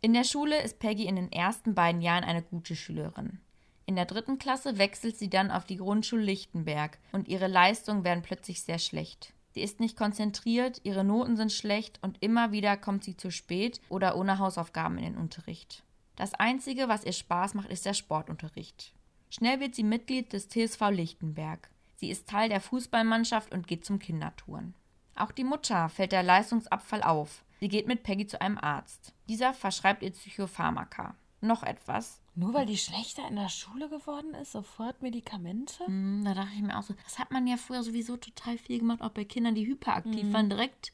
[0.00, 3.40] In der Schule ist Peggy in den ersten beiden Jahren eine gute Schülerin.
[3.86, 8.22] In der dritten Klasse wechselt sie dann auf die Grundschule Lichtenberg und ihre Leistungen werden
[8.22, 9.32] plötzlich sehr schlecht.
[9.52, 13.80] Sie ist nicht konzentriert, ihre Noten sind schlecht und immer wieder kommt sie zu spät
[13.88, 15.84] oder ohne Hausaufgaben in den Unterricht.
[16.16, 18.92] Das Einzige, was ihr Spaß macht, ist der Sportunterricht.
[19.30, 21.70] Schnell wird sie Mitglied des TSV Lichtenberg.
[21.94, 24.74] Sie ist Teil der Fußballmannschaft und geht zum Kindertouren.
[25.14, 27.42] Auch die Mutter fällt der Leistungsabfall auf.
[27.60, 29.14] Sie geht mit Peggy zu einem Arzt.
[29.28, 31.14] Dieser verschreibt ihr Psychopharmaka.
[31.40, 32.20] Noch etwas.
[32.38, 35.84] Nur weil die schlechter in der Schule geworden ist, sofort Medikamente?
[35.86, 38.78] Hm, Da dachte ich mir auch so, das hat man ja früher sowieso total viel
[38.78, 40.92] gemacht, auch bei Kindern, die hyperaktiv waren, direkt,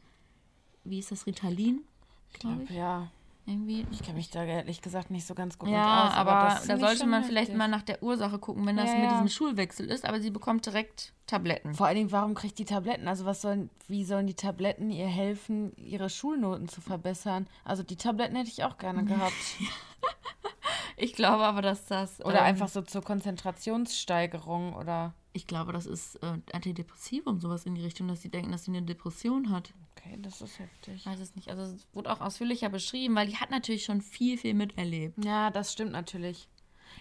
[0.85, 1.81] wie ist das, Ritalin?
[2.39, 2.71] Glaube ich.
[2.71, 3.09] Ja,
[3.45, 3.85] Irgendwie.
[3.91, 6.15] ich kenne mich da ehrlich gesagt nicht so ganz gut Ja, aus.
[6.15, 7.59] aber, das da sollte man vielleicht heftig.
[7.59, 9.17] mal nach der Ursache gucken, wenn das Ja, mit ja.
[9.17, 11.75] diesem Schulwechsel ist, aber sie bekommt direkt Tabletten.
[11.75, 13.09] Vor allen Dingen, warum kriegt die Tabletten?
[13.09, 17.49] Also was sollen, wie sollen die Tabletten ihr helfen, ihre Schulnoten zu verbessern?
[17.65, 19.35] Also die Tabletten hätte ich auch gerne gehabt.
[20.97, 22.25] Ich glaube aber, dass das.
[22.25, 25.15] Oder ähm, einfach so zur Konzentrationssteigerung oder.
[25.33, 28.71] Ich glaube, das ist äh, Antidepressivum, sowas in die Richtung, dass sie denken, dass sie
[28.71, 29.73] eine Depression hat.
[29.97, 30.97] Okay, das ist heftig.
[30.97, 31.49] Ich weiß es nicht.
[31.49, 35.25] Also es wurde auch ausführlicher beschrieben, weil die hat natürlich schon viel, viel miterlebt.
[35.25, 36.49] Ja, das stimmt natürlich.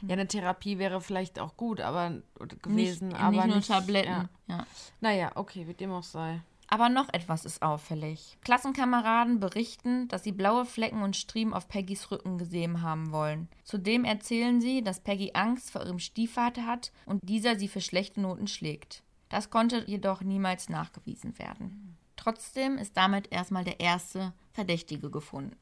[0.02, 2.22] Ja, eine Therapie wäre vielleicht auch gut, aber
[2.62, 4.10] gewesen, nicht, aber nicht nur nicht Tabletten.
[4.10, 4.30] Ja.
[4.48, 4.66] Ja.
[5.02, 6.42] Naja, okay, wie dem auch sei.
[6.72, 8.38] Aber noch etwas ist auffällig.
[8.46, 13.50] Klassenkameraden berichten, dass sie blaue Flecken und Striemen auf Peggys Rücken gesehen haben wollen.
[13.66, 18.22] Zudem erzählen sie, dass Peggy Angst vor ihrem Stiefvater hat und dieser sie für schlechte
[18.22, 19.04] Noten schlägt.
[19.28, 21.98] Das konnte jedoch niemals nachgewiesen werden.
[22.16, 25.58] Trotzdem ist damit erstmal der erste Verdächtige gefunden.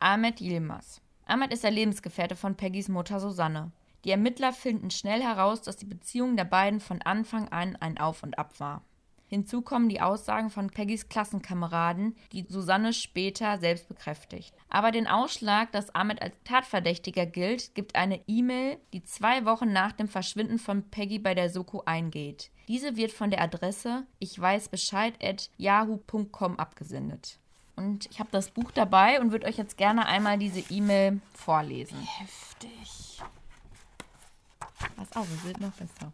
[0.00, 1.02] Ahmed Yilmaz.
[1.26, 3.72] Ahmed ist der Lebensgefährte von Peggys Mutter Susanne.
[4.06, 8.22] Die Ermittler finden schnell heraus, dass die Beziehung der beiden von Anfang an ein Auf
[8.22, 8.82] und Ab war.
[9.30, 14.52] Hinzu kommen die Aussagen von Peggys Klassenkameraden, die Susanne später selbst bekräftigt.
[14.68, 19.92] Aber den Ausschlag, dass Ahmed als Tatverdächtiger gilt, gibt eine E-Mail, die zwei Wochen nach
[19.92, 22.50] dem Verschwinden von Peggy bei der Soko eingeht.
[22.66, 27.38] Diese wird von der Adresse ich weiß Bescheid at yahoo.com abgesendet.
[27.76, 31.98] Und ich habe das Buch dabei und würde euch jetzt gerne einmal diese E-Mail vorlesen.
[32.18, 33.22] Heftig.
[34.96, 36.12] Pass auf, es wird noch besser.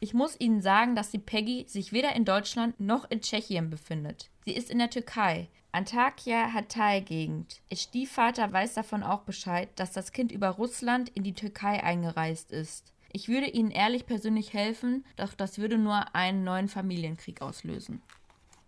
[0.00, 4.30] Ich muss Ihnen sagen, dass die Peggy sich weder in Deutschland noch in Tschechien befindet.
[4.44, 7.60] Sie ist in der Türkei, Antakya Hatay-Gegend.
[7.68, 12.52] Ihr Stiefvater weiß davon auch Bescheid, dass das Kind über Russland in die Türkei eingereist
[12.52, 12.92] ist.
[13.12, 18.00] Ich würde Ihnen ehrlich persönlich helfen, doch das würde nur einen neuen Familienkrieg auslösen.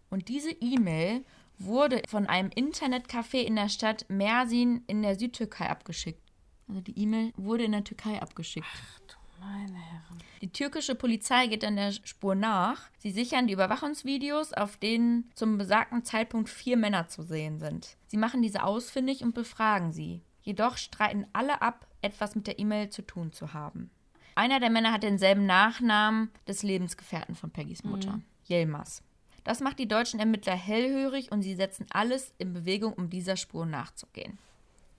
[0.08, 1.24] Und diese E-Mail
[1.58, 6.22] wurde von einem Internetcafé in der Stadt Mersin in der Südtürkei abgeschickt.
[6.66, 8.66] Also die E-Mail wurde in der Türkei abgeschickt.
[8.68, 9.00] Ach
[9.40, 10.18] meine Herren.
[10.40, 12.88] Die türkische Polizei geht dann der Spur nach.
[12.98, 17.96] Sie sichern die Überwachungsvideos, auf denen zum besagten Zeitpunkt vier Männer zu sehen sind.
[18.06, 20.22] Sie machen diese ausfindig und befragen sie.
[20.42, 23.90] Jedoch streiten alle ab, etwas mit der E-Mail zu tun zu haben.
[24.34, 28.24] Einer der Männer hat denselben Nachnamen des Lebensgefährten von Peggys Mutter, mhm.
[28.48, 29.02] Yilmaz.
[29.44, 33.66] Das macht die deutschen Ermittler hellhörig und sie setzen alles in Bewegung, um dieser Spur
[33.66, 34.38] nachzugehen.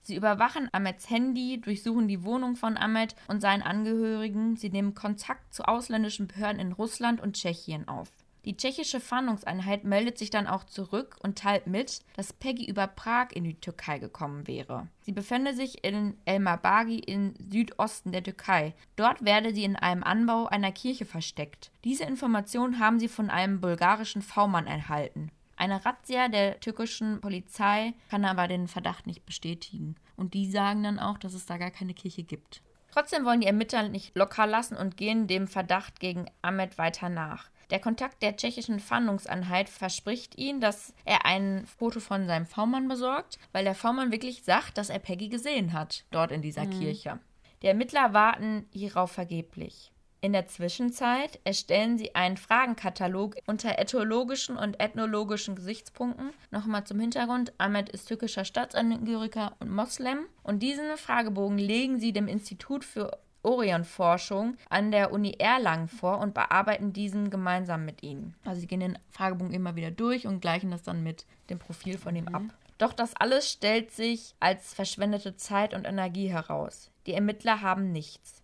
[0.02, 4.56] Sie überwachen Ahmeds Handy, durchsuchen die Wohnung von Ahmed und seinen Angehörigen.
[4.56, 8.10] Sie nehmen Kontakt zu ausländischen Behörden in Russland und Tschechien auf.
[8.44, 13.28] Die tschechische Fahndungseinheit meldet sich dann auch zurück und teilt mit, dass Peggy über Prag
[13.32, 14.88] in die Türkei gekommen wäre.
[15.02, 18.74] Sie befände sich in Elmabagi im Südosten der Türkei.
[18.96, 21.70] Dort werde sie in einem Anbau einer Kirche versteckt.
[21.84, 25.30] Diese Information haben sie von einem bulgarischen V-Mann erhalten.
[25.62, 29.94] Eine Razzia der türkischen Polizei kann aber den Verdacht nicht bestätigen.
[30.16, 32.62] Und die sagen dann auch, dass es da gar keine Kirche gibt.
[32.90, 37.48] Trotzdem wollen die Ermittler nicht locker lassen und gehen dem Verdacht gegen Ahmed weiter nach.
[37.70, 43.38] Der Kontakt der tschechischen Fahndungseinheit verspricht ihnen, dass er ein Foto von seinem V-Mann besorgt,
[43.52, 46.70] weil der V-Mann wirklich sagt, dass er Peggy gesehen hat, dort in dieser mhm.
[46.70, 47.20] Kirche.
[47.62, 49.91] Die Ermittler warten hierauf vergeblich.
[50.24, 56.30] In der Zwischenzeit erstellen sie einen Fragenkatalog unter ethologischen und ethnologischen Gesichtspunkten.
[56.52, 60.26] Nochmal zum Hintergrund: Ahmed ist türkischer Staatsangehöriger und Moslem.
[60.44, 66.34] Und diesen Fragebogen legen sie dem Institut für Orionforschung an der Uni Erlangen vor und
[66.34, 68.36] bearbeiten diesen gemeinsam mit ihnen.
[68.44, 71.98] Also sie gehen den Fragebogen immer wieder durch und gleichen das dann mit dem Profil
[71.98, 72.34] von ihm mhm.
[72.36, 72.42] ab.
[72.78, 76.92] Doch das alles stellt sich als verschwendete Zeit und Energie heraus.
[77.06, 78.41] Die Ermittler haben nichts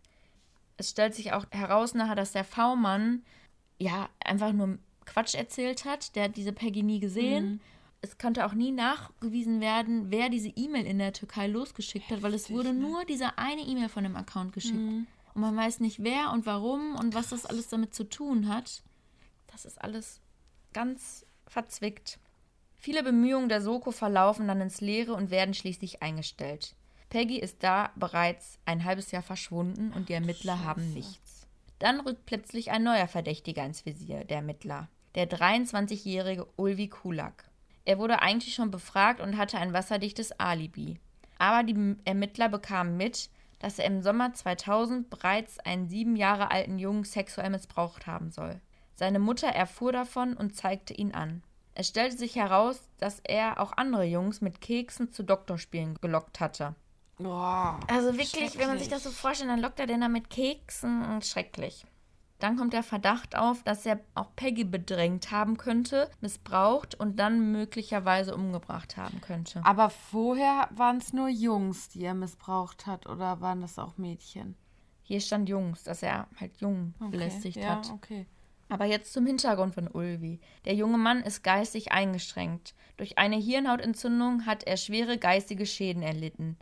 [0.79, 3.23] es stellt sich auch heraus nachher, dass der V-Mann
[3.79, 6.17] ja einfach nur Quatsch erzählt hat.
[6.17, 7.51] Der hat diese Peggy nie gesehen.
[7.51, 7.61] Mhm.
[8.01, 12.33] Es konnte auch nie nachgewiesen werden, wer diese E-Mail in der Türkei losgeschickt hat, weil
[12.33, 12.81] es wurde ne?
[12.81, 14.77] nur diese eine E-Mail von dem Account geschickt.
[14.77, 15.09] Mhm.
[15.35, 18.83] Und man weiß nicht, wer und warum und was das alles damit zu tun hat.
[19.49, 20.21] Das ist alles
[20.73, 22.21] ganz verzwickt.
[22.77, 26.77] Viele Bemühungen der Soko verlaufen dann ins Leere und werden schließlich eingestellt.
[27.11, 30.64] Peggy ist da bereits ein halbes Jahr verschwunden und die Ermittler Scheiße.
[30.64, 31.47] haben nichts.
[31.79, 37.49] Dann rückt plötzlich ein neuer Verdächtiger ins Visier der Ermittler, der 23-jährige Ulvi Kulak.
[37.85, 41.01] Er wurde eigentlich schon befragt und hatte ein wasserdichtes Alibi.
[41.38, 46.79] Aber die Ermittler bekamen mit, dass er im Sommer 2000 bereits einen sieben Jahre alten
[46.79, 48.61] Jungen sexuell missbraucht haben soll.
[48.94, 51.42] Seine Mutter erfuhr davon und zeigte ihn an.
[51.75, 56.75] Es stellte sich heraus, dass er auch andere Jungs mit Keksen zu Doktorspielen gelockt hatte.
[57.18, 60.31] Boah, also wirklich, wenn man sich das so vorstellt, dann lockt er den da mit
[60.31, 61.20] Keksen.
[61.22, 61.85] Schrecklich.
[62.38, 67.50] Dann kommt der Verdacht auf, dass er auch Peggy bedrängt haben könnte, missbraucht und dann
[67.50, 69.61] möglicherweise umgebracht haben könnte.
[69.64, 74.54] Aber vorher waren es nur Jungs, die er missbraucht hat, oder waren das auch Mädchen?
[75.02, 77.90] Hier stand Jungs, dass er halt Jungen okay, belästigt ja, hat.
[77.90, 78.26] Okay.
[78.68, 80.38] Aber jetzt zum Hintergrund von Ulvi.
[80.64, 82.74] Der junge Mann ist geistig eingeschränkt.
[82.98, 86.57] Durch eine Hirnhautentzündung hat er schwere geistige Schäden erlitten.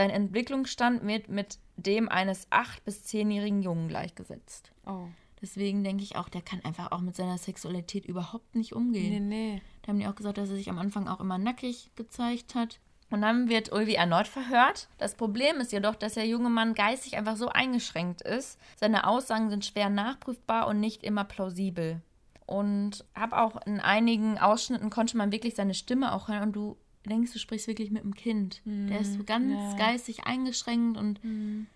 [0.00, 4.72] Sein Entwicklungsstand wird mit dem eines acht- bis zehnjährigen Jungen gleichgesetzt.
[4.86, 5.08] Oh.
[5.42, 9.28] Deswegen denke ich auch, der kann einfach auch mit seiner Sexualität überhaupt nicht umgehen.
[9.28, 9.62] Nee, nee.
[9.82, 12.80] Da haben die auch gesagt, dass er sich am Anfang auch immer nackig gezeigt hat.
[13.10, 14.88] Und dann wird Ulvi erneut verhört.
[14.96, 18.58] Das Problem ist jedoch, dass der junge Mann geistig einfach so eingeschränkt ist.
[18.76, 22.00] Seine Aussagen sind schwer nachprüfbar und nicht immer plausibel.
[22.46, 26.76] Und habe auch in einigen Ausschnitten konnte man wirklich seine Stimme auch hören und du
[27.10, 28.62] denkst, du sprichst wirklich mit einem Kind.
[28.64, 28.88] Mhm.
[28.88, 29.76] Der ist so ganz ja.
[29.76, 31.66] geistig eingeschränkt und mhm.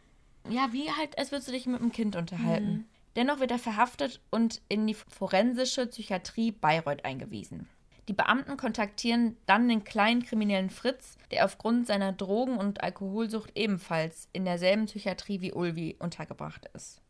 [0.49, 2.73] ja, wie halt, als würdest du dich mit einem Kind unterhalten.
[2.73, 2.85] Mhm.
[3.16, 7.68] Dennoch wird er verhaftet und in die forensische Psychiatrie Bayreuth eingewiesen.
[8.09, 14.29] Die Beamten kontaktieren dann den kleinen kriminellen Fritz, der aufgrund seiner Drogen- und Alkoholsucht ebenfalls
[14.33, 17.01] in derselben Psychiatrie wie Ulvi untergebracht ist.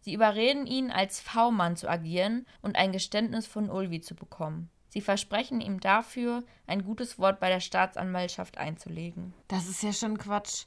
[0.00, 4.70] Sie überreden ihn, als V-Mann zu agieren und ein Geständnis von Ulvi zu bekommen.
[4.94, 9.34] Sie versprechen ihm dafür, ein gutes Wort bei der Staatsanwaltschaft einzulegen.
[9.48, 10.66] Das ist ja schon Quatsch.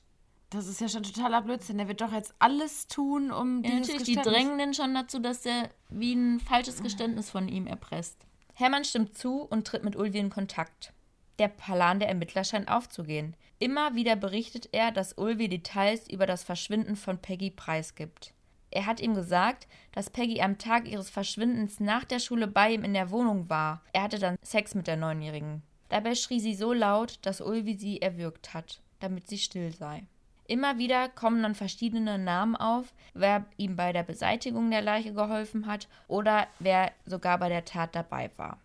[0.50, 1.78] Das ist ja schon totaler Blödsinn.
[1.78, 5.20] Der wird doch jetzt alles tun, um ja, dieses natürlich, Die drängen den schon dazu,
[5.20, 8.18] dass er wie ein falsches Geständnis von ihm erpresst.
[8.54, 10.92] Hermann stimmt zu und tritt mit Ulvi in Kontakt.
[11.40, 13.34] Der Plan der Ermittler scheint aufzugehen.
[13.60, 18.34] Immer wieder berichtet er, dass Ulvi Details über das Verschwinden von Peggy preisgibt.
[18.72, 22.84] Er hat ihm gesagt, dass Peggy am Tag ihres Verschwindens nach der Schule bei ihm
[22.84, 23.82] in der Wohnung war.
[23.94, 25.64] Er hatte dann Sex mit der Neunjährigen.
[25.90, 30.04] Dabei schrie sie so laut, dass Ulvi sie erwürgt hat, damit sie still sei.
[30.48, 35.66] Immer wieder kommen dann verschiedene Namen auf, wer ihm bei der Beseitigung der Leiche geholfen
[35.66, 38.60] hat oder wer sogar bei der Tat dabei war.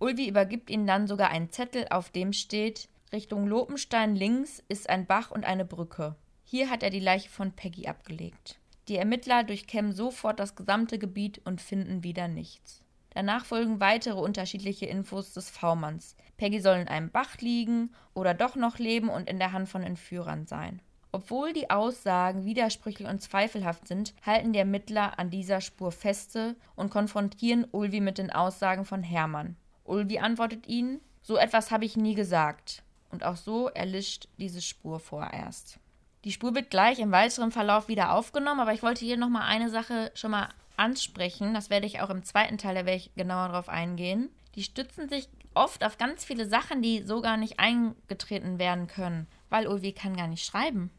[0.00, 5.06] Ulvi übergibt ihnen dann sogar einen Zettel, auf dem steht Richtung Lopenstein links ist ein
[5.06, 6.14] Bach und eine Brücke.
[6.44, 8.58] Hier hat er die Leiche von Peggy abgelegt.
[8.88, 12.82] Die Ermittler durchkämmen sofort das gesamte Gebiet und finden wieder nichts.
[13.10, 16.16] Danach folgen weitere unterschiedliche Infos des V-Manns.
[16.38, 19.82] Peggy soll in einem Bach liegen oder doch noch leben und in der Hand von
[19.82, 20.80] Entführern sein.
[21.10, 26.90] Obwohl die Aussagen widersprüchlich und zweifelhaft sind, halten die Ermittler an dieser Spur feste und
[26.90, 29.56] konfrontieren Ulvi mit den Aussagen von Hermann.
[29.84, 32.82] Ulvi antwortet ihnen, so etwas habe ich nie gesagt.
[33.10, 35.78] Und auch so erlischt diese Spur vorerst.
[36.24, 39.70] Die Spur wird gleich im weiteren Verlauf wieder aufgenommen, aber ich wollte hier nochmal eine
[39.70, 41.54] Sache schon mal ansprechen.
[41.54, 44.28] Das werde ich auch im zweiten Teil, da werde ich genauer darauf eingehen.
[44.54, 49.26] Die stützen sich oft auf ganz viele Sachen, die so gar nicht eingetreten werden können,
[49.50, 50.90] weil Ulvi kann gar nicht schreiben.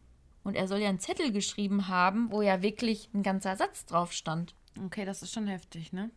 [0.44, 4.14] Und er soll ja einen Zettel geschrieben haben, wo ja wirklich ein ganzer Satz drauf
[4.14, 4.56] stand.
[4.86, 6.10] Okay, das ist schon heftig, ne?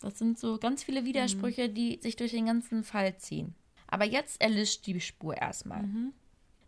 [0.00, 1.74] Das sind so ganz viele Widersprüche, mhm.
[1.74, 3.54] die sich durch den ganzen Fall ziehen.
[3.86, 5.82] Aber jetzt erlischt die Spur erstmal.
[5.82, 6.12] Mhm.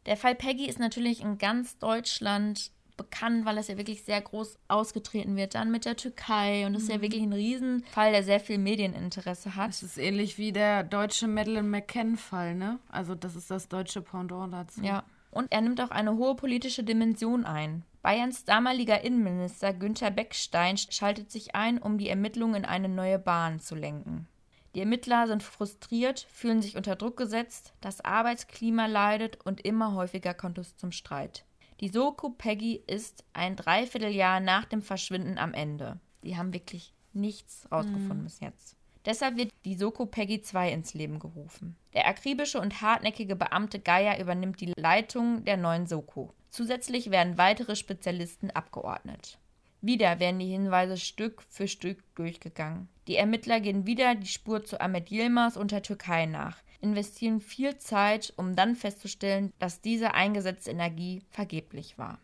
[0.07, 4.59] Der Fall Peggy ist natürlich in ganz Deutschland bekannt, weil es ja wirklich sehr groß
[4.69, 5.55] ausgetreten wird.
[5.55, 7.03] Dann mit der Türkei und das ist ja mhm.
[7.03, 9.71] wirklich ein Riesenfall, der sehr viel Medieninteresse hat.
[9.71, 12.79] Es ist ähnlich wie der deutsche Madeleine McCann-Fall, ne?
[12.89, 14.83] Also das ist das deutsche Pendant dazu.
[14.83, 15.05] Ja.
[15.31, 17.85] Und er nimmt auch eine hohe politische Dimension ein.
[18.03, 23.61] Bayerns damaliger Innenminister Günther Beckstein schaltet sich ein, um die Ermittlungen in eine neue Bahn
[23.61, 24.27] zu lenken.
[24.75, 30.33] Die Ermittler sind frustriert, fühlen sich unter Druck gesetzt, das Arbeitsklima leidet und immer häufiger
[30.33, 31.45] kommt es zum Streit.
[31.81, 35.99] Die Soko Peggy ist ein Dreivierteljahr nach dem Verschwinden am Ende.
[36.23, 38.25] Die haben wirklich nichts rausgefunden mhm.
[38.25, 38.77] bis jetzt.
[39.05, 41.77] Deshalb wird die Soko Peggy 2 ins Leben gerufen.
[41.93, 46.33] Der akribische und hartnäckige Beamte Geier übernimmt die Leitung der neuen Soko.
[46.51, 49.39] Zusätzlich werden weitere Spezialisten abgeordnet.
[49.85, 52.89] Wieder werden die Hinweise Stück für Stück durchgegangen.
[53.09, 57.77] Die Ermittler gehen wieder die Spur zu Ahmed Yilmaz und der Türkei nach, investieren viel
[57.79, 62.21] Zeit, um dann festzustellen, dass diese eingesetzte Energie vergeblich war.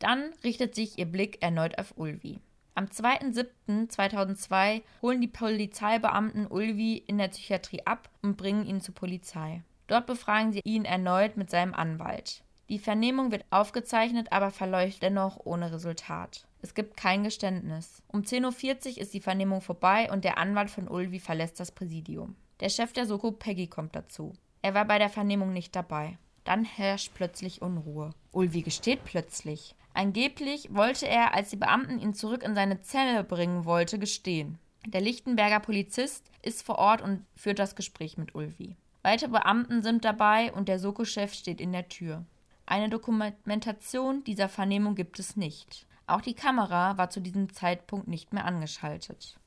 [0.00, 2.40] Dann richtet sich ihr Blick erneut auf Ulvi.
[2.74, 9.62] Am 2.7.2002 holen die Polizeibeamten Ulvi in der Psychiatrie ab und bringen ihn zur Polizei.
[9.86, 12.42] Dort befragen sie ihn erneut mit seinem Anwalt.
[12.68, 16.46] Die Vernehmung wird aufgezeichnet, aber verläuft dennoch ohne Resultat.
[16.62, 18.02] Es gibt kein Geständnis.
[18.08, 22.34] Um 10.40 Uhr ist die Vernehmung vorbei und der Anwalt von Ulvi verlässt das Präsidium.
[22.58, 24.32] Der Chef der Soko, Peggy, kommt dazu.
[24.62, 26.18] Er war bei der Vernehmung nicht dabei.
[26.42, 28.10] Dann herrscht plötzlich Unruhe.
[28.32, 29.76] Ulvi gesteht plötzlich.
[29.94, 34.58] Angeblich wollte er, als die Beamten ihn zurück in seine Zelle bringen wollte, gestehen.
[34.86, 38.76] Der Lichtenberger Polizist ist vor Ort und führt das Gespräch mit Ulvi.
[39.02, 42.24] Weitere Beamten sind dabei und der Soko-Chef steht in der Tür.
[42.66, 45.86] Eine Dokumentation dieser Vernehmung gibt es nicht.
[46.08, 49.38] Auch die Kamera war zu diesem Zeitpunkt nicht mehr angeschaltet.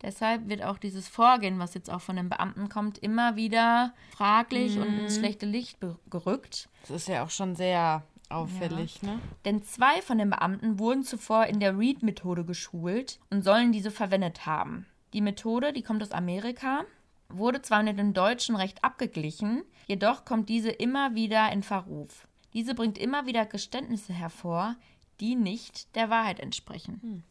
[0.00, 4.76] Deshalb wird auch dieses Vorgehen, was jetzt auch von den Beamten kommt, immer wieder fraglich
[4.76, 4.82] mhm.
[4.82, 6.68] und ins schlechte Licht gerückt.
[6.82, 9.10] Das ist ja auch schon sehr auffällig, ja.
[9.10, 9.20] ne?
[9.44, 14.46] Denn zwei von den Beamten wurden zuvor in der Read-Methode geschult und sollen diese verwendet
[14.46, 14.86] haben.
[15.14, 16.84] Die Methode, die kommt aus Amerika,
[17.28, 22.27] wurde zwar mit dem deutschen Recht abgeglichen, jedoch kommt diese immer wieder in Verruf.
[22.52, 24.76] Diese bringt immer wieder Geständnisse hervor,
[25.20, 27.00] die nicht der Wahrheit entsprechen.
[27.02, 27.22] Hm.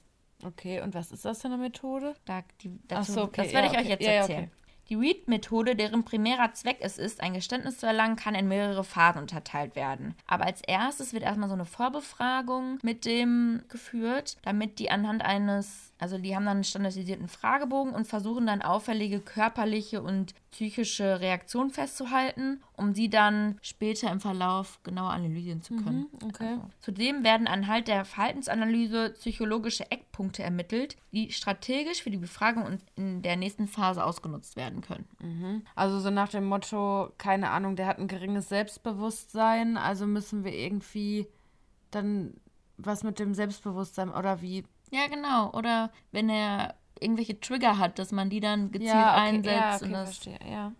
[0.43, 2.15] Okay, und was ist das für eine Methode?
[2.25, 3.43] Da, die, dazu, so, okay.
[3.43, 3.86] Das werde ja, ich okay.
[3.86, 4.39] euch jetzt erzählen.
[4.39, 4.51] Ja, okay.
[4.89, 9.21] Die Read-Methode, deren primärer Zweck es ist, ein Geständnis zu erlangen, kann in mehrere Phasen
[9.21, 10.15] unterteilt werden.
[10.27, 15.91] Aber als erstes wird erstmal so eine Vorbefragung mit dem geführt, damit die anhand eines,
[15.99, 21.69] also die haben dann einen standardisierten Fragebogen und versuchen dann auffällige körperliche und psychische Reaktionen
[21.69, 26.07] festzuhalten, um sie dann später im Verlauf genauer analysieren zu können.
[26.11, 26.47] Mhm, okay.
[26.53, 33.21] Also, zudem werden anhand der Verhaltensanalyse psychologische Eckpunkte ermittelt, die strategisch für die Befragung in
[33.21, 35.07] der nächsten Phase ausgenutzt werden können.
[35.21, 35.61] Mhm.
[35.75, 40.55] Also so nach dem Motto, keine Ahnung, der hat ein geringes Selbstbewusstsein, also müssen wir
[40.55, 41.27] irgendwie
[41.91, 42.33] dann
[42.77, 44.63] was mit dem Selbstbewusstsein oder wie?
[44.89, 45.51] Ja, genau.
[45.51, 49.55] Oder wenn er irgendwelche Trigger hat, dass man die dann gezielt ja, okay, einsetzt.
[49.55, 50.71] Ja, okay, und, das, verstehe, ja.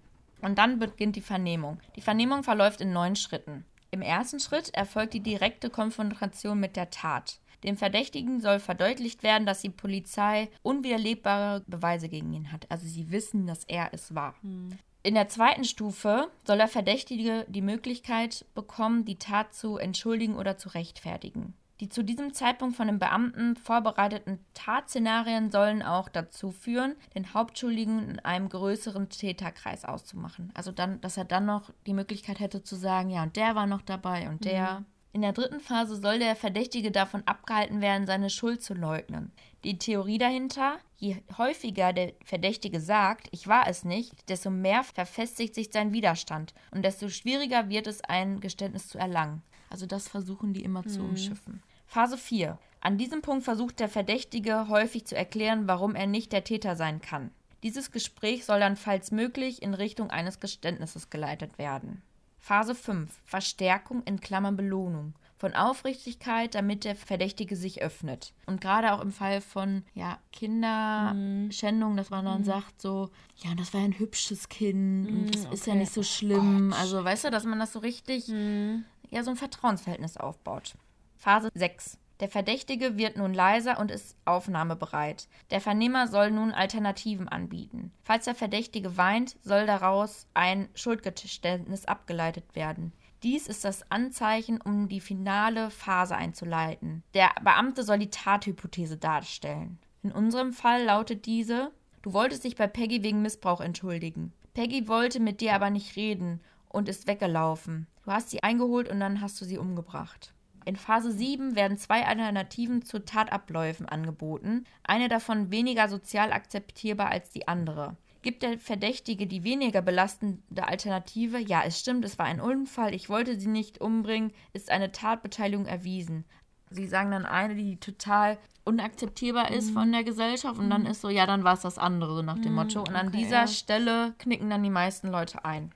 [0.42, 1.80] und dann beginnt die Vernehmung.
[1.96, 3.66] Die Vernehmung verläuft in neun Schritten.
[3.92, 7.40] Im ersten Schritt erfolgt die direkte Konfrontation mit der Tat.
[7.64, 12.70] Dem Verdächtigen soll verdeutlicht werden, dass die Polizei unwiderlegbare Beweise gegen ihn hat.
[12.70, 14.36] Also sie wissen, dass er es war.
[14.42, 14.78] Hm.
[15.04, 20.58] In der zweiten Stufe soll der Verdächtige die Möglichkeit bekommen, die Tat zu entschuldigen oder
[20.58, 21.54] zu rechtfertigen.
[21.80, 28.10] Die zu diesem Zeitpunkt von den Beamten vorbereiteten Tatszenarien sollen auch dazu führen, den Hauptschuldigen
[28.10, 30.52] in einem größeren Täterkreis auszumachen.
[30.56, 33.68] Also dann, dass er dann noch die Möglichkeit hätte zu sagen, ja, und der war
[33.68, 34.80] noch dabei und der.
[34.80, 34.86] Mhm.
[35.14, 39.32] In der dritten Phase soll der Verdächtige davon abgehalten werden, seine Schuld zu leugnen.
[39.64, 45.56] Die Theorie dahinter, je häufiger der Verdächtige sagt, ich war es nicht, desto mehr verfestigt
[45.56, 49.42] sich sein Widerstand und desto schwieriger wird es, ein Geständnis zu erlangen.
[49.70, 50.90] Also das versuchen die immer mhm.
[50.90, 51.64] zu umschiffen.
[51.88, 52.60] Phase 4.
[52.82, 57.02] An diesem Punkt versucht der Verdächtige häufig zu erklären, warum er nicht der Täter sein
[57.02, 57.32] kann.
[57.64, 62.04] Dieses Gespräch soll dann, falls möglich, in Richtung eines Geständnisses geleitet werden.
[62.40, 63.10] Phase 5.
[63.26, 65.16] Verstärkung in Klammern Belohnung.
[65.38, 68.34] Von Aufrichtigkeit, damit der Verdächtige sich öffnet.
[68.48, 72.46] Und gerade auch im Fall von ja, Kinderschändung, dass man dann mhm.
[72.46, 75.54] sagt, so, ja, das war ein hübsches Kind und das okay.
[75.54, 76.74] ist ja nicht so schlimm.
[76.74, 78.86] Oh also, weißt du, dass man das so richtig, mhm.
[79.10, 80.76] ja, so ein Vertrauensverhältnis aufbaut.
[81.18, 81.98] Phase 6.
[82.20, 85.28] Der Verdächtige wird nun leiser und ist aufnahmebereit.
[85.52, 87.92] Der Vernehmer soll nun Alternativen anbieten.
[88.04, 92.92] Falls der Verdächtige weint, soll daraus ein Schuldgeständnis abgeleitet werden.
[93.24, 97.04] Dies ist das Anzeichen, um die finale Phase einzuleiten.
[97.14, 99.80] Der Beamte soll die Tathypothese darstellen.
[100.04, 104.34] In unserem Fall lautet diese: Du wolltest dich bei Peggy wegen Missbrauch entschuldigen.
[104.54, 107.88] Peggy wollte mit dir aber nicht reden und ist weggelaufen.
[108.06, 110.34] Du hast sie eingeholt und dann hast du sie umgebracht.
[110.68, 117.30] In Phase 7 werden zwei Alternativen zu Tatabläufen angeboten, eine davon weniger sozial akzeptierbar als
[117.30, 117.96] die andere.
[118.22, 123.08] Gibt der Verdächtige die weniger belastende Alternative, ja, es stimmt, es war ein Unfall, ich
[123.08, 126.26] wollte sie nicht umbringen, ist eine Tatbeteiligung erwiesen.
[126.70, 129.74] Sie sagen dann eine, die total unakzeptierbar ist mhm.
[129.74, 130.88] von der Gesellschaft und dann mhm.
[130.88, 132.82] ist so, ja, dann war es das andere, so nach dem mhm, Motto.
[132.82, 135.72] Und an dieser Stelle knicken dann die meisten Leute ein.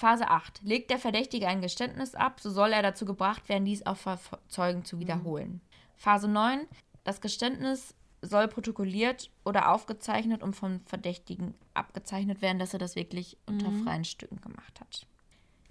[0.00, 0.62] Phase 8.
[0.62, 4.18] Legt der Verdächtige ein Geständnis ab, so soll er dazu gebracht werden, dies auch vor
[4.48, 5.50] Zeugen zu wiederholen.
[5.50, 5.60] Mhm.
[5.96, 6.66] Phase 9.
[7.04, 13.36] Das Geständnis soll protokolliert oder aufgezeichnet und vom Verdächtigen abgezeichnet werden, dass er das wirklich
[13.44, 13.84] unter mhm.
[13.84, 15.06] freien Stücken gemacht hat.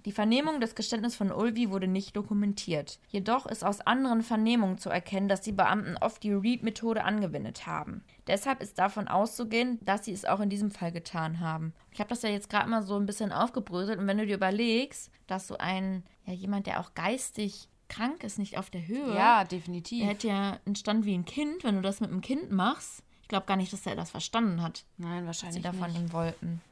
[0.04, 2.98] Die Vernehmung des Geständnisses von Ulvi wurde nicht dokumentiert.
[3.08, 8.02] Jedoch ist aus anderen Vernehmungen zu erkennen, dass die Beamten oft die Read-Methode angewendet haben.
[8.26, 11.74] Deshalb ist davon auszugehen, dass sie es auch in diesem Fall getan haben.
[11.92, 14.36] Ich habe das ja jetzt gerade mal so ein bisschen aufgebröselt und wenn du dir
[14.36, 19.14] überlegst, dass so ein, ja, jemand, der auch geistig krank ist, nicht auf der Höhe.
[19.14, 20.04] Ja, definitiv.
[20.04, 23.02] Er hat ja einen Stand wie ein Kind, wenn du das mit einem Kind machst.
[23.22, 24.84] Ich glaube gar nicht, dass er das verstanden hat.
[24.96, 25.62] Nein, wahrscheinlich.
[25.62, 26.62] Was sie da von ihm wollten.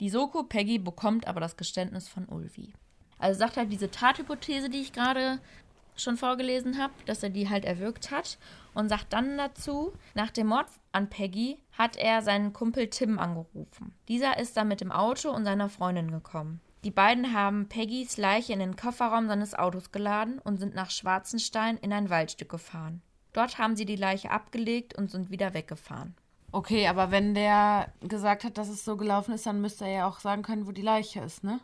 [0.00, 2.72] Die Soko Peggy bekommt aber das Geständnis von Ulvi.
[3.18, 5.40] Also sagt halt diese Tathypothese, die ich gerade
[5.94, 8.38] schon vorgelesen habe, dass er die halt erwürgt hat
[8.72, 13.94] und sagt dann dazu, nach dem Mord an Peggy hat er seinen Kumpel Tim angerufen.
[14.08, 16.60] Dieser ist dann mit dem Auto und seiner Freundin gekommen.
[16.82, 21.76] Die beiden haben Peggys Leiche in den Kofferraum seines Autos geladen und sind nach Schwarzenstein
[21.76, 23.02] in ein Waldstück gefahren.
[23.34, 26.14] Dort haben sie die Leiche abgelegt und sind wieder weggefahren.
[26.52, 30.08] Okay, aber wenn der gesagt hat, dass es so gelaufen ist, dann müsste er ja
[30.08, 31.60] auch sagen können, wo die Leiche ist, ne?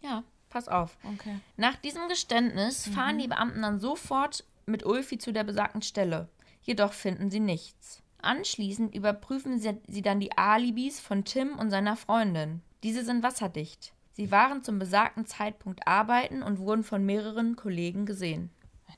[0.00, 0.96] Ja, pass auf.
[1.14, 1.40] Okay.
[1.56, 3.20] Nach diesem Geständnis fahren mhm.
[3.20, 6.28] die Beamten dann sofort mit Ulfi zu der besagten Stelle.
[6.62, 8.02] Jedoch finden sie nichts.
[8.22, 12.62] Anschließend überprüfen sie, sie dann die Alibis von Tim und seiner Freundin.
[12.82, 13.92] Diese sind wasserdicht.
[14.12, 18.50] Sie waren zum besagten Zeitpunkt arbeiten und wurden von mehreren Kollegen gesehen.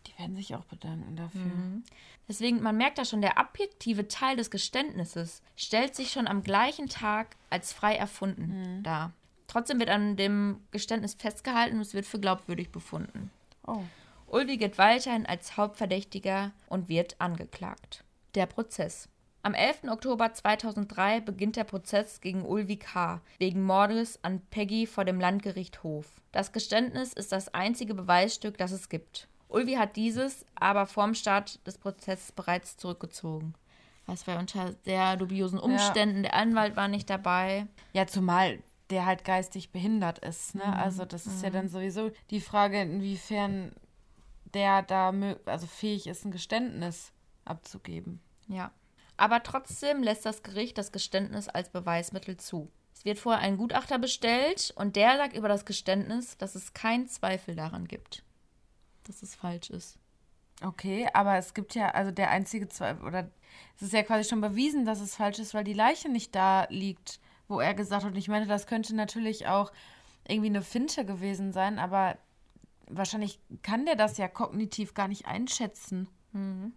[0.06, 1.40] Die werden sich auch bedanken dafür.
[1.40, 1.84] Mhm.
[2.29, 6.89] Deswegen, man merkt da schon, der objektive Teil des Geständnisses stellt sich schon am gleichen
[6.89, 8.83] Tag als frei erfunden mhm.
[8.83, 9.12] dar.
[9.47, 13.31] Trotzdem wird an dem Geständnis festgehalten und es wird für glaubwürdig befunden.
[13.66, 13.83] Oh.
[14.27, 18.03] Ulvi geht weiterhin als Hauptverdächtiger und wird angeklagt.
[18.35, 19.09] Der Prozess.
[19.43, 19.85] Am 11.
[19.89, 23.20] Oktober 2003 beginnt der Prozess gegen Ulvi K.
[23.39, 26.07] wegen Mordes an Peggy vor dem Landgericht Hof.
[26.33, 29.29] Das Geständnis ist das einzige Beweisstück, das es gibt.
[29.57, 33.54] Ulvi hat dieses aber vorm Start des Prozesses bereits zurückgezogen.
[34.07, 36.24] Das war unter sehr dubiosen Umständen.
[36.24, 36.30] Ja.
[36.30, 37.66] Der Anwalt war nicht dabei.
[37.92, 40.54] Ja, zumal der halt geistig behindert ist.
[40.54, 40.64] Ne?
[40.64, 40.74] Mhm.
[40.74, 41.44] Also das ist mhm.
[41.44, 43.72] ja dann sowieso die Frage, inwiefern
[44.54, 45.12] der da
[45.46, 47.12] also fähig ist, ein Geständnis
[47.44, 48.20] abzugeben.
[48.48, 48.70] Ja.
[49.16, 52.70] Aber trotzdem lässt das Gericht das Geständnis als Beweismittel zu.
[52.94, 57.09] Es wird vorher ein Gutachter bestellt und der sagt über das Geständnis, dass es keinen
[57.09, 58.22] Zweifel daran gibt
[59.09, 59.98] dass es falsch ist.
[60.62, 63.30] Okay, aber es gibt ja, also der einzige Zweifel, oder
[63.76, 66.66] es ist ja quasi schon bewiesen, dass es falsch ist, weil die Leiche nicht da
[66.70, 68.12] liegt, wo er gesagt hat.
[68.12, 69.70] Und ich meine, das könnte natürlich auch
[70.26, 72.16] irgendwie eine Finte gewesen sein, aber
[72.88, 76.09] wahrscheinlich kann der das ja kognitiv gar nicht einschätzen.
[76.32, 76.72] Mhm.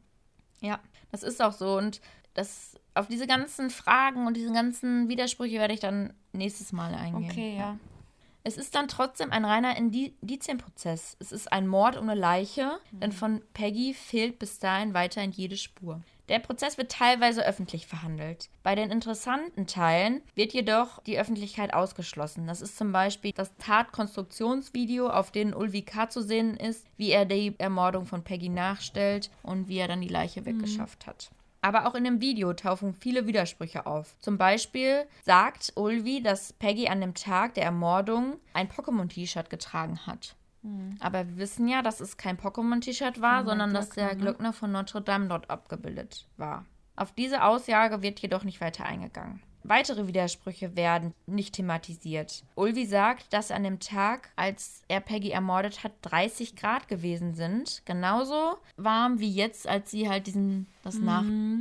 [0.62, 0.80] Ja,
[1.12, 1.78] das ist auch so.
[1.78, 2.02] Und
[2.34, 7.32] das, auf diese ganzen Fragen und diese ganzen Widersprüche werde ich dann nächstes Mal eingehen.
[7.32, 7.78] Okay, ja.
[8.44, 11.18] Es ist dann trotzdem ein reiner Indizienprozess.
[11.20, 13.00] Es ist ein Mord ohne Leiche, mhm.
[13.00, 16.02] denn von Peggy fehlt bis dahin weiterhin jede Spur.
[16.30, 18.50] Der Prozess wird teilweise öffentlich verhandelt.
[18.62, 22.46] Bei den interessanten Teilen wird jedoch die Öffentlichkeit ausgeschlossen.
[22.46, 26.08] Das ist zum Beispiel das Tatkonstruktionsvideo, auf dem Ulvi K.
[26.08, 30.08] zu sehen ist, wie er die Ermordung von Peggy nachstellt und wie er dann die
[30.08, 30.46] Leiche mhm.
[30.46, 31.32] weggeschafft hat.
[31.62, 34.18] Aber auch in dem Video tauchen viele Widersprüche auf.
[34.20, 40.36] Zum Beispiel sagt Ulvi, dass Peggy an dem Tag der Ermordung ein Pokémon-T-Shirt getragen hat.
[40.62, 40.98] Mhm.
[41.00, 45.02] Aber wir wissen ja, dass es kein Pokémon-T-Shirt war, sondern dass der Glöckner von Notre
[45.02, 46.66] Dame dort abgebildet war.
[46.96, 49.42] Auf diese Aussage wird jedoch nicht weiter eingegangen.
[49.64, 52.44] Weitere Widersprüche werden nicht thematisiert.
[52.56, 57.82] Ulvi sagt, dass an dem Tag, als er Peggy ermordet hat, 30 Grad gewesen sind.
[57.86, 61.06] Genauso warm wie jetzt, als sie halt diesen das mhm.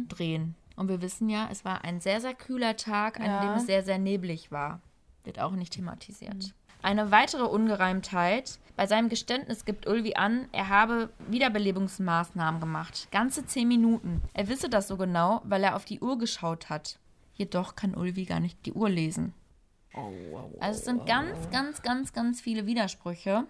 [0.07, 0.55] Nachdrehen.
[0.77, 3.41] Und wir wissen ja, es war ein sehr, sehr kühler Tag, an ja.
[3.41, 4.81] dem es sehr, sehr neblig war.
[5.25, 6.35] Wird auch nicht thematisiert.
[6.35, 6.53] Mhm.
[6.83, 8.59] Eine weitere Ungereimtheit.
[8.77, 13.09] Bei seinem Geständnis gibt Ulvi an, er habe Wiederbelebungsmaßnahmen gemacht.
[13.11, 14.23] Ganze zehn Minuten.
[14.33, 17.01] Er wisse das so genau, weil er auf die Uhr geschaut hat.
[17.39, 19.33] Jedoch kann Ulvi gar nicht die Uhr lesen.
[20.61, 23.47] Also es sind ganz, ganz, ganz, ganz viele Widersprüche.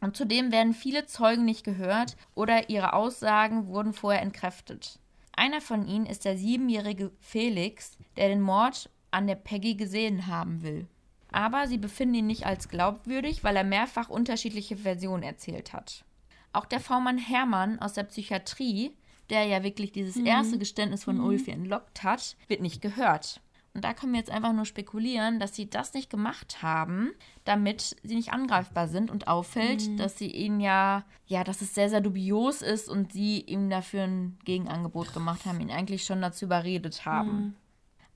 [0.00, 4.98] Und zudem werden viele Zeugen nicht gehört oder ihre Aussagen wurden vorher entkräftet.
[5.32, 10.62] Einer von ihnen ist der siebenjährige Felix, der den Mord an der Peggy gesehen haben
[10.62, 10.86] will.
[11.32, 16.04] Aber sie befinden ihn nicht als glaubwürdig, weil er mehrfach unterschiedliche Versionen erzählt hat.
[16.52, 18.92] Auch der V-Mann Hermann aus der Psychiatrie
[19.30, 20.26] der ja wirklich dieses mhm.
[20.26, 21.24] erste Geständnis von mhm.
[21.24, 23.40] Ulfi entlockt hat, wird nicht gehört.
[23.72, 27.12] Und da können wir jetzt einfach nur spekulieren, dass sie das nicht gemacht haben,
[27.44, 29.96] damit sie nicht angreifbar sind und auffällt, mhm.
[29.96, 34.02] dass sie ihnen ja, ja, dass es sehr, sehr dubios ist und sie ihm dafür
[34.02, 37.54] ein Gegenangebot gemacht haben, ihn eigentlich schon dazu überredet haben.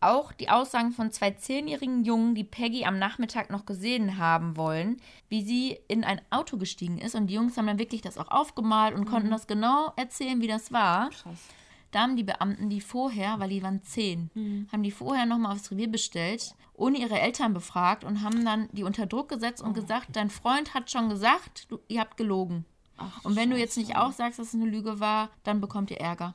[0.05, 4.98] Auch die Aussagen von zwei zehnjährigen Jungen, die Peggy am Nachmittag noch gesehen haben wollen,
[5.30, 7.14] wie sie in ein Auto gestiegen ist.
[7.14, 9.11] Und die Jungs haben dann wirklich das auch aufgemalt und mhm.
[9.11, 11.09] konnten das genau erzählen, wie das war.
[11.09, 11.48] Krass.
[11.90, 14.68] Da haben die Beamten die vorher, weil die waren zehn, mhm.
[14.70, 18.82] haben die vorher nochmal aufs Revier bestellt, ohne ihre Eltern befragt und haben dann die
[18.82, 19.74] unter Druck gesetzt und oh.
[19.80, 22.66] gesagt, dein Freund hat schon gesagt, du, ihr habt gelogen.
[22.98, 23.55] Ach, und wenn Scheiße.
[23.55, 26.34] du jetzt nicht auch sagst, dass es eine Lüge war, dann bekommt ihr Ärger.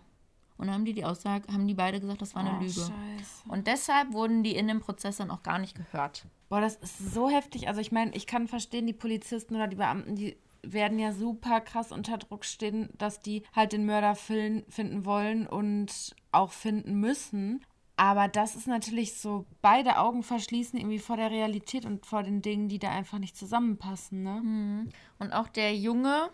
[0.59, 2.73] Und dann haben die die Aussage, haben die beide gesagt, das war eine oh, Lüge.
[2.73, 3.47] Scheiße.
[3.47, 6.25] Und deshalb wurden die in dem Prozess dann auch gar nicht gehört.
[6.49, 7.69] Boah, das ist so heftig.
[7.69, 11.61] Also ich meine, ich kann verstehen, die Polizisten oder die Beamten, die werden ja super
[11.61, 17.63] krass unter Druck stehen, dass die halt den Mörder finden wollen und auch finden müssen.
[17.95, 22.41] Aber das ist natürlich so, beide Augen verschließen irgendwie vor der Realität und vor den
[22.41, 24.41] Dingen, die da einfach nicht zusammenpassen, ne?
[24.41, 24.89] Mhm.
[25.19, 26.29] Und auch der Junge,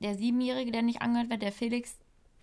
[0.00, 1.98] der Siebenjährige, der nicht angehört wird, der Felix,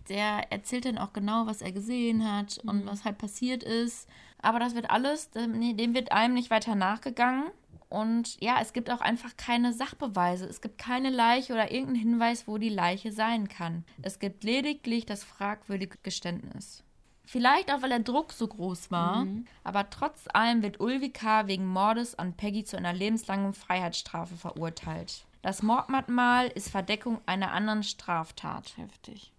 [0.08, 2.70] der erzählt dann auch genau, was er gesehen hat mhm.
[2.70, 4.08] und was halt passiert ist.
[4.40, 7.44] Aber das wird alles, dem, wird einem nicht weiter nachgegangen.
[7.88, 10.46] Und ja, es gibt auch einfach keine Sachbeweise.
[10.46, 13.84] Es gibt keine Leiche oder irgendeinen Hinweis, wo die Leiche sein kann.
[14.00, 16.82] Es gibt lediglich das fragwürdige Geständnis.
[17.24, 19.24] Vielleicht auch, weil der Druck so groß war.
[19.26, 19.46] Mhm.
[19.62, 21.46] Aber trotz allem wird Ulvi K.
[21.46, 25.26] wegen Mordes an Peggy zu einer lebenslangen Freiheitsstrafe verurteilt.
[25.42, 28.76] Das Mordmahnmal ist Verdeckung einer anderen Straftat.
[28.76, 29.31] Heftig.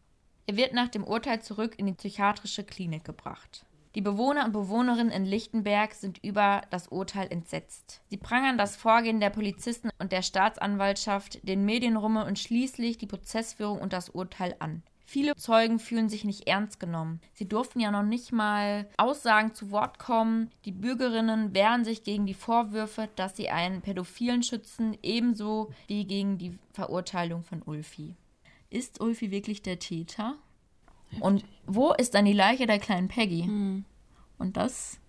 [0.46, 3.66] Er wird nach dem Urteil zurück in die psychiatrische Klinik gebracht.
[3.96, 8.02] Die Bewohner und Bewohnerinnen in Lichtenberg sind über das Urteil entsetzt.
[8.10, 13.80] Sie prangern das Vorgehen der Polizisten und der Staatsanwaltschaft, den Medienrummel und schließlich die Prozessführung
[13.80, 14.82] und das Urteil an.
[15.06, 17.22] Viele Zeugen fühlen sich nicht ernst genommen.
[17.34, 20.50] Sie durften ja noch nicht mal Aussagen zu Wort kommen.
[20.66, 26.39] Die Bürgerinnen wehren sich gegen die Vorwürfe, dass sie einen Pädophilen schützen, ebenso wie gegen
[26.39, 28.16] die Verurteilung von Ulfi.
[28.74, 30.36] Ist Ulfi wirklich der Täter?
[31.20, 33.44] Und wo ist dann die Leiche der kleinen Peggy?
[33.44, 33.86] Mhm.
[34.40, 35.00] Und das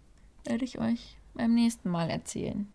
[0.45, 2.71] werde ich euch beim nächsten Mal erzählen.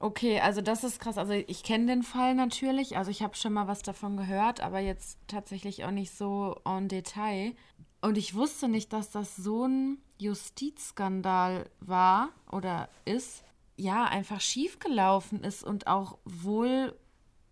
[0.00, 1.16] Okay, also das ist krass.
[1.16, 2.96] Also ich kenne den Fall natürlich.
[2.96, 6.88] Also ich habe schon mal was davon gehört, aber jetzt tatsächlich auch nicht so en
[6.88, 7.52] Detail.
[8.00, 13.44] Und ich wusste nicht, dass das so ein Justizskandal war oder ist.
[13.76, 16.98] Ja, einfach schiefgelaufen ist und auch wohl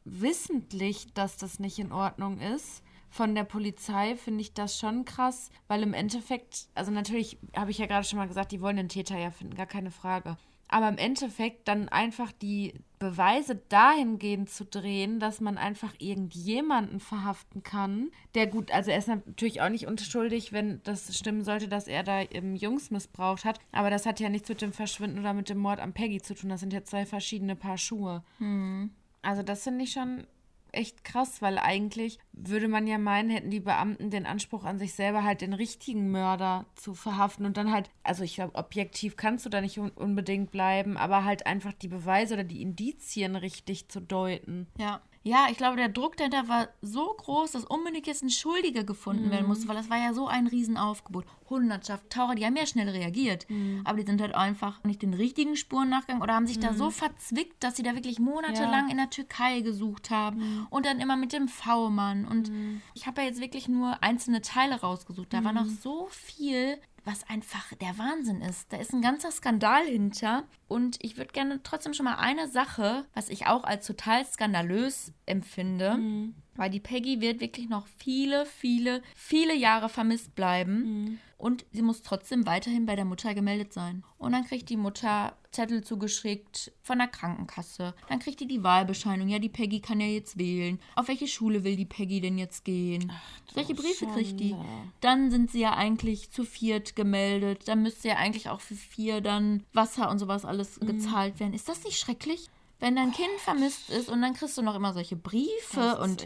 [0.04, 2.82] wissentlich, dass das nicht in Ordnung ist.
[3.10, 7.78] Von der Polizei finde ich das schon krass, weil im Endeffekt, also natürlich habe ich
[7.78, 10.36] ja gerade schon mal gesagt, die wollen den Täter ja finden, gar keine Frage.
[10.66, 17.62] Aber im Endeffekt dann einfach die Beweise dahingehend zu drehen, dass man einfach irgendjemanden verhaften
[17.62, 21.86] kann, der gut, also er ist natürlich auch nicht unschuldig, wenn das stimmen sollte, dass
[21.86, 23.60] er da Jungs missbraucht hat.
[23.70, 26.34] Aber das hat ja nichts mit dem Verschwinden oder mit dem Mord an Peggy zu
[26.34, 26.50] tun.
[26.50, 28.24] Das sind ja zwei verschiedene Paar Schuhe.
[28.38, 28.90] Hm.
[29.24, 30.26] Also das finde ich schon
[30.74, 34.94] echt krass, weil eigentlich würde man ja meinen, hätten die Beamten den Anspruch an sich
[34.94, 39.46] selber halt den richtigen Mörder zu verhaften und dann halt, also ich glaube, objektiv kannst
[39.46, 43.88] du da nicht un unbedingt bleiben, aber halt einfach die Beweise oder die Indizien richtig
[43.88, 44.66] zu deuten.
[44.78, 45.00] Ja.
[45.26, 49.26] Ja, ich glaube, der Druck dahinter war so groß, dass unbedingt jetzt ein Schuldiger gefunden
[49.26, 49.30] mhm.
[49.30, 51.24] werden musste, weil das war ja so ein Riesenaufgebot.
[51.48, 53.82] Hundertschaft, Taucher, die haben ja schnell reagiert, mhm.
[53.84, 56.62] aber die sind halt einfach nicht den richtigen Spuren nachgegangen oder haben sich mhm.
[56.62, 58.90] da so verzwickt, dass sie da wirklich monatelang ja.
[58.90, 60.66] in der Türkei gesucht haben mhm.
[60.70, 62.26] und dann immer mit dem V-Mann.
[62.26, 62.82] Und mhm.
[62.94, 65.32] ich habe ja jetzt wirklich nur einzelne Teile rausgesucht.
[65.32, 65.78] Da war noch mhm.
[65.82, 68.72] so viel was einfach der Wahnsinn ist.
[68.72, 70.44] Da ist ein ganzer Skandal hinter.
[70.68, 75.12] Und ich würde gerne trotzdem schon mal eine Sache, was ich auch als total skandalös
[75.26, 76.34] empfinde, mhm.
[76.56, 81.04] weil die Peggy wird wirklich noch viele, viele, viele Jahre vermisst bleiben.
[81.04, 81.18] Mhm.
[81.44, 84.02] Und sie muss trotzdem weiterhin bei der Mutter gemeldet sein.
[84.16, 87.92] Und dann kriegt die Mutter Zettel zugeschickt von der Krankenkasse.
[88.08, 89.28] Dann kriegt die die Wahlbescheinigung.
[89.28, 90.80] Ja, die Peggy kann ja jetzt wählen.
[90.94, 93.12] Auf welche Schule will die Peggy denn jetzt gehen?
[93.14, 94.56] Ach, Solche Briefe kriegt die.
[95.02, 97.68] Dann sind sie ja eigentlich zu viert gemeldet.
[97.68, 100.86] Dann müsste ja eigentlich auch für vier dann Wasser und sowas alles mhm.
[100.86, 101.52] gezahlt werden.
[101.52, 102.48] Ist das nicht schrecklich?
[102.80, 106.24] Wenn dein Kind vermisst ist und dann kriegst du noch immer solche Briefe und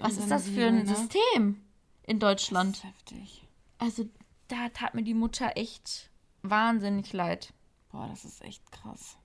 [0.00, 0.96] was ist das für ein ne?
[0.96, 1.62] System
[2.08, 2.70] in Deutschland?
[2.70, 3.44] Das ist heftig.
[3.78, 4.08] Also
[4.48, 6.10] da tat mir die Mutter echt
[6.42, 7.52] wahnsinnig leid.
[7.90, 9.18] Boah, das ist echt krass.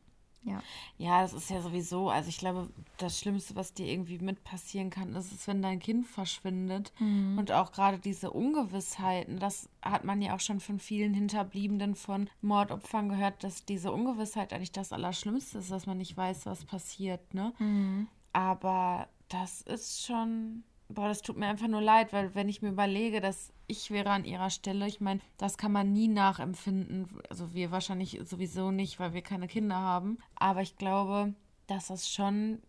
[0.45, 0.61] Ja.
[0.97, 4.89] Ja, das ist ja sowieso, also ich glaube, das Schlimmste, was dir irgendwie mit passieren
[4.89, 6.91] kann, ist es, wenn dein Kind verschwindet.
[6.99, 7.37] Mhm.
[7.37, 12.29] Und auch gerade diese Ungewissheiten, das hat man ja auch schon von vielen Hinterbliebenen von
[12.41, 17.33] Mordopfern gehört, dass diese Ungewissheit eigentlich das Allerschlimmste ist, dass man nicht weiß, was passiert,
[17.33, 17.53] ne?
[17.59, 18.07] Mhm.
[18.33, 22.69] Aber das ist schon boah, das tut mir einfach nur leid, weil wenn ich mir
[22.69, 27.07] überlege, dass ich wäre an ihrer Stelle, ich meine, das kann man nie nachempfinden.
[27.29, 30.17] Also wir wahrscheinlich sowieso nicht, weil wir keine Kinder haben.
[30.35, 31.33] Aber ich glaube,
[31.67, 32.61] dass das schon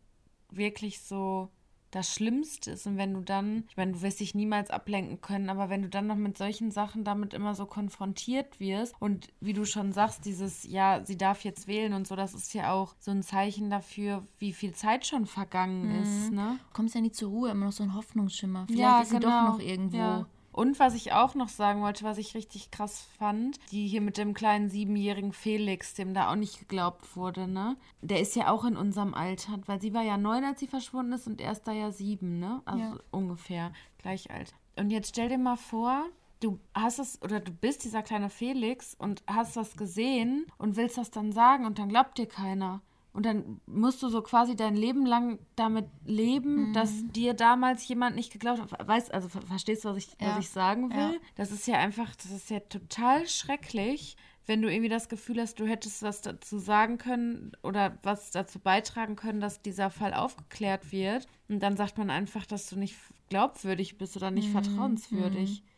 [0.50, 1.50] wirklich so
[1.94, 2.86] das Schlimmste ist.
[2.86, 5.88] Und wenn du dann, ich meine, du wirst dich niemals ablenken können, aber wenn du
[5.88, 10.24] dann noch mit solchen Sachen damit immer so konfrontiert wirst und wie du schon sagst,
[10.24, 13.70] dieses, ja, sie darf jetzt wählen und so, das ist ja auch so ein Zeichen
[13.70, 16.02] dafür, wie viel Zeit schon vergangen mhm.
[16.02, 16.58] ist, ne?
[16.68, 18.66] Du kommst ja nie zur Ruhe, immer noch so ein Hoffnungsschimmer.
[18.66, 19.46] Vielleicht ja, ist sie genau.
[19.46, 19.96] doch noch irgendwo.
[19.96, 20.26] Ja.
[20.54, 24.18] Und was ich auch noch sagen wollte, was ich richtig krass fand, die hier mit
[24.18, 27.76] dem kleinen siebenjährigen Felix, dem da auch nicht geglaubt wurde, ne?
[28.02, 31.14] Der ist ja auch in unserem Alter, weil sie war ja neun, als sie verschwunden
[31.14, 32.62] ist und er ist da ja sieben, ne?
[32.66, 32.96] Also ja.
[33.10, 34.54] ungefähr gleich alt.
[34.76, 36.04] Und jetzt stell dir mal vor,
[36.38, 40.98] du hast es oder du bist dieser kleine Felix und hast das gesehen und willst
[40.98, 42.80] das dann sagen und dann glaubt dir keiner.
[43.14, 46.72] Und dann musst du so quasi dein Leben lang damit leben, mhm.
[46.72, 48.88] dass dir damals jemand nicht geglaubt hat.
[48.88, 50.36] Weißt also verstehst du, was ich, ja.
[50.36, 51.14] was ich sagen will?
[51.14, 51.20] Ja.
[51.36, 55.58] Das ist ja einfach, das ist ja total schrecklich, wenn du irgendwie das Gefühl hast,
[55.60, 60.92] du hättest was dazu sagen können oder was dazu beitragen können, dass dieser Fall aufgeklärt
[60.92, 61.26] wird.
[61.48, 62.96] Und dann sagt man einfach, dass du nicht
[63.30, 64.62] glaubwürdig bist oder nicht mhm.
[64.62, 65.62] vertrauenswürdig.
[65.62, 65.68] Mhm.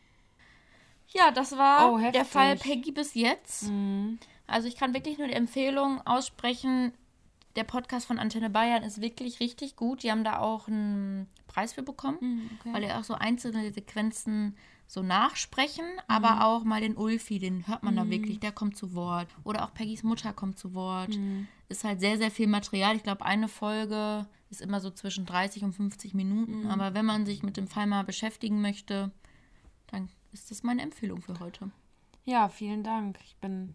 [1.09, 3.71] Ja, das war oh, der Fall Peggy bis jetzt.
[3.71, 4.19] Mhm.
[4.47, 6.93] Also ich kann wirklich nur die Empfehlung aussprechen,
[7.57, 10.03] der Podcast von Antenne Bayern ist wirklich richtig gut.
[10.03, 12.73] Die haben da auch einen Preis für bekommen, mhm, okay.
[12.73, 16.01] weil die auch so einzelne Sequenzen so nachsprechen, mhm.
[16.07, 17.99] aber auch mal den Ulfi, den hört man mhm.
[17.99, 19.29] da wirklich, der kommt zu Wort.
[19.43, 21.17] Oder auch Peggys Mutter kommt zu Wort.
[21.17, 21.49] Mhm.
[21.69, 22.95] Ist halt sehr, sehr viel Material.
[22.95, 26.65] Ich glaube, eine Folge ist immer so zwischen 30 und 50 Minuten.
[26.65, 26.71] Mhm.
[26.71, 29.11] Aber wenn man sich mit dem Fall mal beschäftigen möchte,
[29.89, 31.71] dann ist das meine Empfehlung für heute.
[32.25, 33.19] Ja, vielen Dank.
[33.25, 33.75] Ich bin,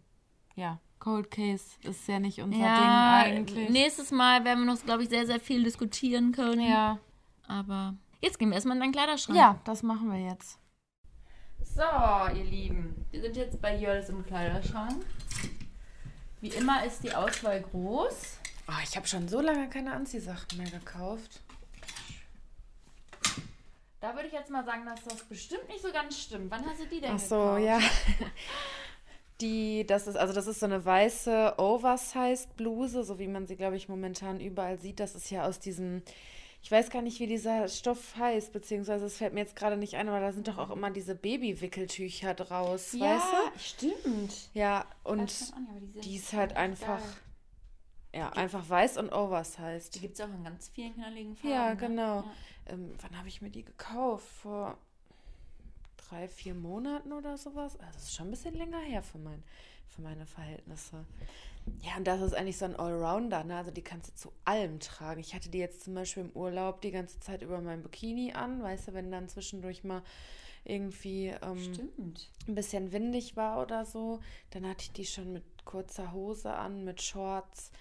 [0.56, 3.70] ja, Cold Case ist ja nicht unser ja, Ding eigentlich.
[3.70, 6.62] Nächstes Mal werden wir noch, glaube ich, sehr, sehr viel diskutieren können.
[6.62, 7.00] Ja.
[7.48, 9.38] Aber jetzt gehen wir erstmal in deinen Kleiderschrank.
[9.38, 10.60] Ja, das machen wir jetzt.
[11.64, 15.04] So, ihr Lieben, wir sind jetzt bei Jördis im Kleiderschrank.
[16.40, 18.38] Wie immer ist die Auswahl groß.
[18.68, 21.42] Oh, ich habe schon so lange keine Anziehsachen mehr gekauft.
[24.00, 26.52] Da würde ich jetzt mal sagen, dass das bestimmt nicht so ganz stimmt.
[26.52, 27.64] Wann hast du die denn Ach so, gekauft?
[27.64, 27.80] ja.
[29.42, 33.56] die, das ist, also das ist so eine weiße Oversized Bluse, so wie man sie,
[33.56, 35.00] glaube ich, momentan überall sieht.
[35.00, 36.02] Das ist ja aus diesem,
[36.62, 39.96] ich weiß gar nicht, wie dieser Stoff heißt, beziehungsweise es fällt mir jetzt gerade nicht
[39.96, 43.60] ein, aber da sind doch auch immer diese Babywickeltücher draus, ja, weißt du?
[43.60, 44.50] stimmt.
[44.54, 48.22] Ja, und nicht, die ist halt einfach, geil.
[48.22, 49.96] ja, einfach weiß und Oversized.
[49.96, 51.54] Die gibt es auch in ganz vielen knalligen Farben.
[51.54, 51.78] Ja, ne?
[51.78, 52.16] genau.
[52.18, 52.26] Ja.
[52.68, 54.28] Ähm, wann habe ich mir die gekauft?
[54.42, 54.78] Vor
[56.12, 57.80] drei, vier Monaten oder sowas.
[57.80, 59.44] Also das ist schon ein bisschen länger her für, mein,
[59.88, 61.06] für meine Verhältnisse.
[61.82, 63.58] Ja, und das ist eigentlich so ein Allrounder, ne?
[63.58, 65.22] Also die kannst du zu allem tragen.
[65.22, 68.62] Ich hatte die jetzt zum Beispiel im Urlaub die ganze Zeit über mein Bikini an,
[68.62, 70.02] weißt du, wenn dann zwischendurch mal
[70.64, 71.92] irgendwie ähm,
[72.48, 74.20] ein bisschen windig war oder so,
[74.52, 77.72] dann hatte ich die schon mit kurzer Hose an, mit Shorts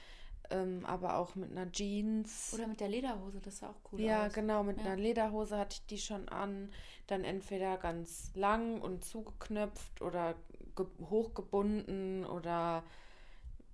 [0.51, 2.53] ähm, aber auch mit einer Jeans.
[2.55, 4.33] Oder mit der Lederhose, das sah auch cool ja, aus.
[4.33, 4.85] genau, mit ja.
[4.85, 6.71] einer Lederhose hatte ich die schon an.
[7.07, 10.35] Dann entweder ganz lang und zugeknöpft oder
[11.11, 12.83] hochgebunden oder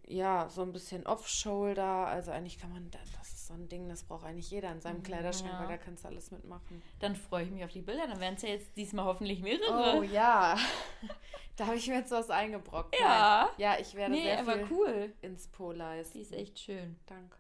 [0.07, 2.07] ja, so ein bisschen off-shoulder.
[2.07, 4.99] Also eigentlich kann man, das ist so ein Ding, das braucht eigentlich jeder in seinem
[4.99, 5.61] mhm, Kleiderschrank, ja.
[5.61, 6.83] weil da kannst du alles mitmachen.
[7.01, 9.99] Dann freue ich mich auf die Bilder, dann werden es ja jetzt diesmal hoffentlich mehrere.
[9.99, 10.57] Oh ja,
[11.57, 12.99] da habe ich mir jetzt was eingebrockt.
[12.99, 13.45] Ja.
[13.47, 13.55] Nein.
[13.59, 15.13] Ja, ich werde nee, sehr viel cool.
[15.23, 16.19] ins Po leisten.
[16.19, 16.97] Die ist echt schön.
[17.07, 17.37] Danke.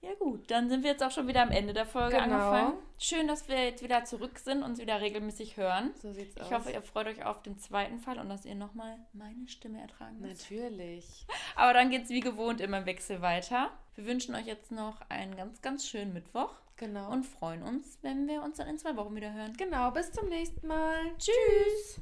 [0.00, 2.34] Ja gut, dann sind wir jetzt auch schon wieder am Ende der Folge Genau.
[2.36, 2.74] angefangen.
[2.98, 5.90] Schön, dass wir jetzt wieder zurück sind und uns wieder regelmäßig hören.
[6.00, 6.52] So sieht's Ich aus.
[6.52, 10.20] hoffe, ihr freut euch auf den zweiten Fall und dass ihr nochmal meine Stimme ertragen
[10.20, 10.48] müsst.
[10.50, 11.26] Natürlich.
[11.56, 13.70] Aber dann geht's wie gewohnt immer im Wechsel weiter.
[13.96, 17.10] Wir wünschen euch jetzt noch einen ganz, ganz schönen Mittwoch Genau.
[17.10, 19.52] und freuen uns, wenn wir uns dann in zwei Wochen wieder hören.
[19.56, 20.96] genau, bis zum nächsten Mal.
[21.18, 22.00] Tschüss!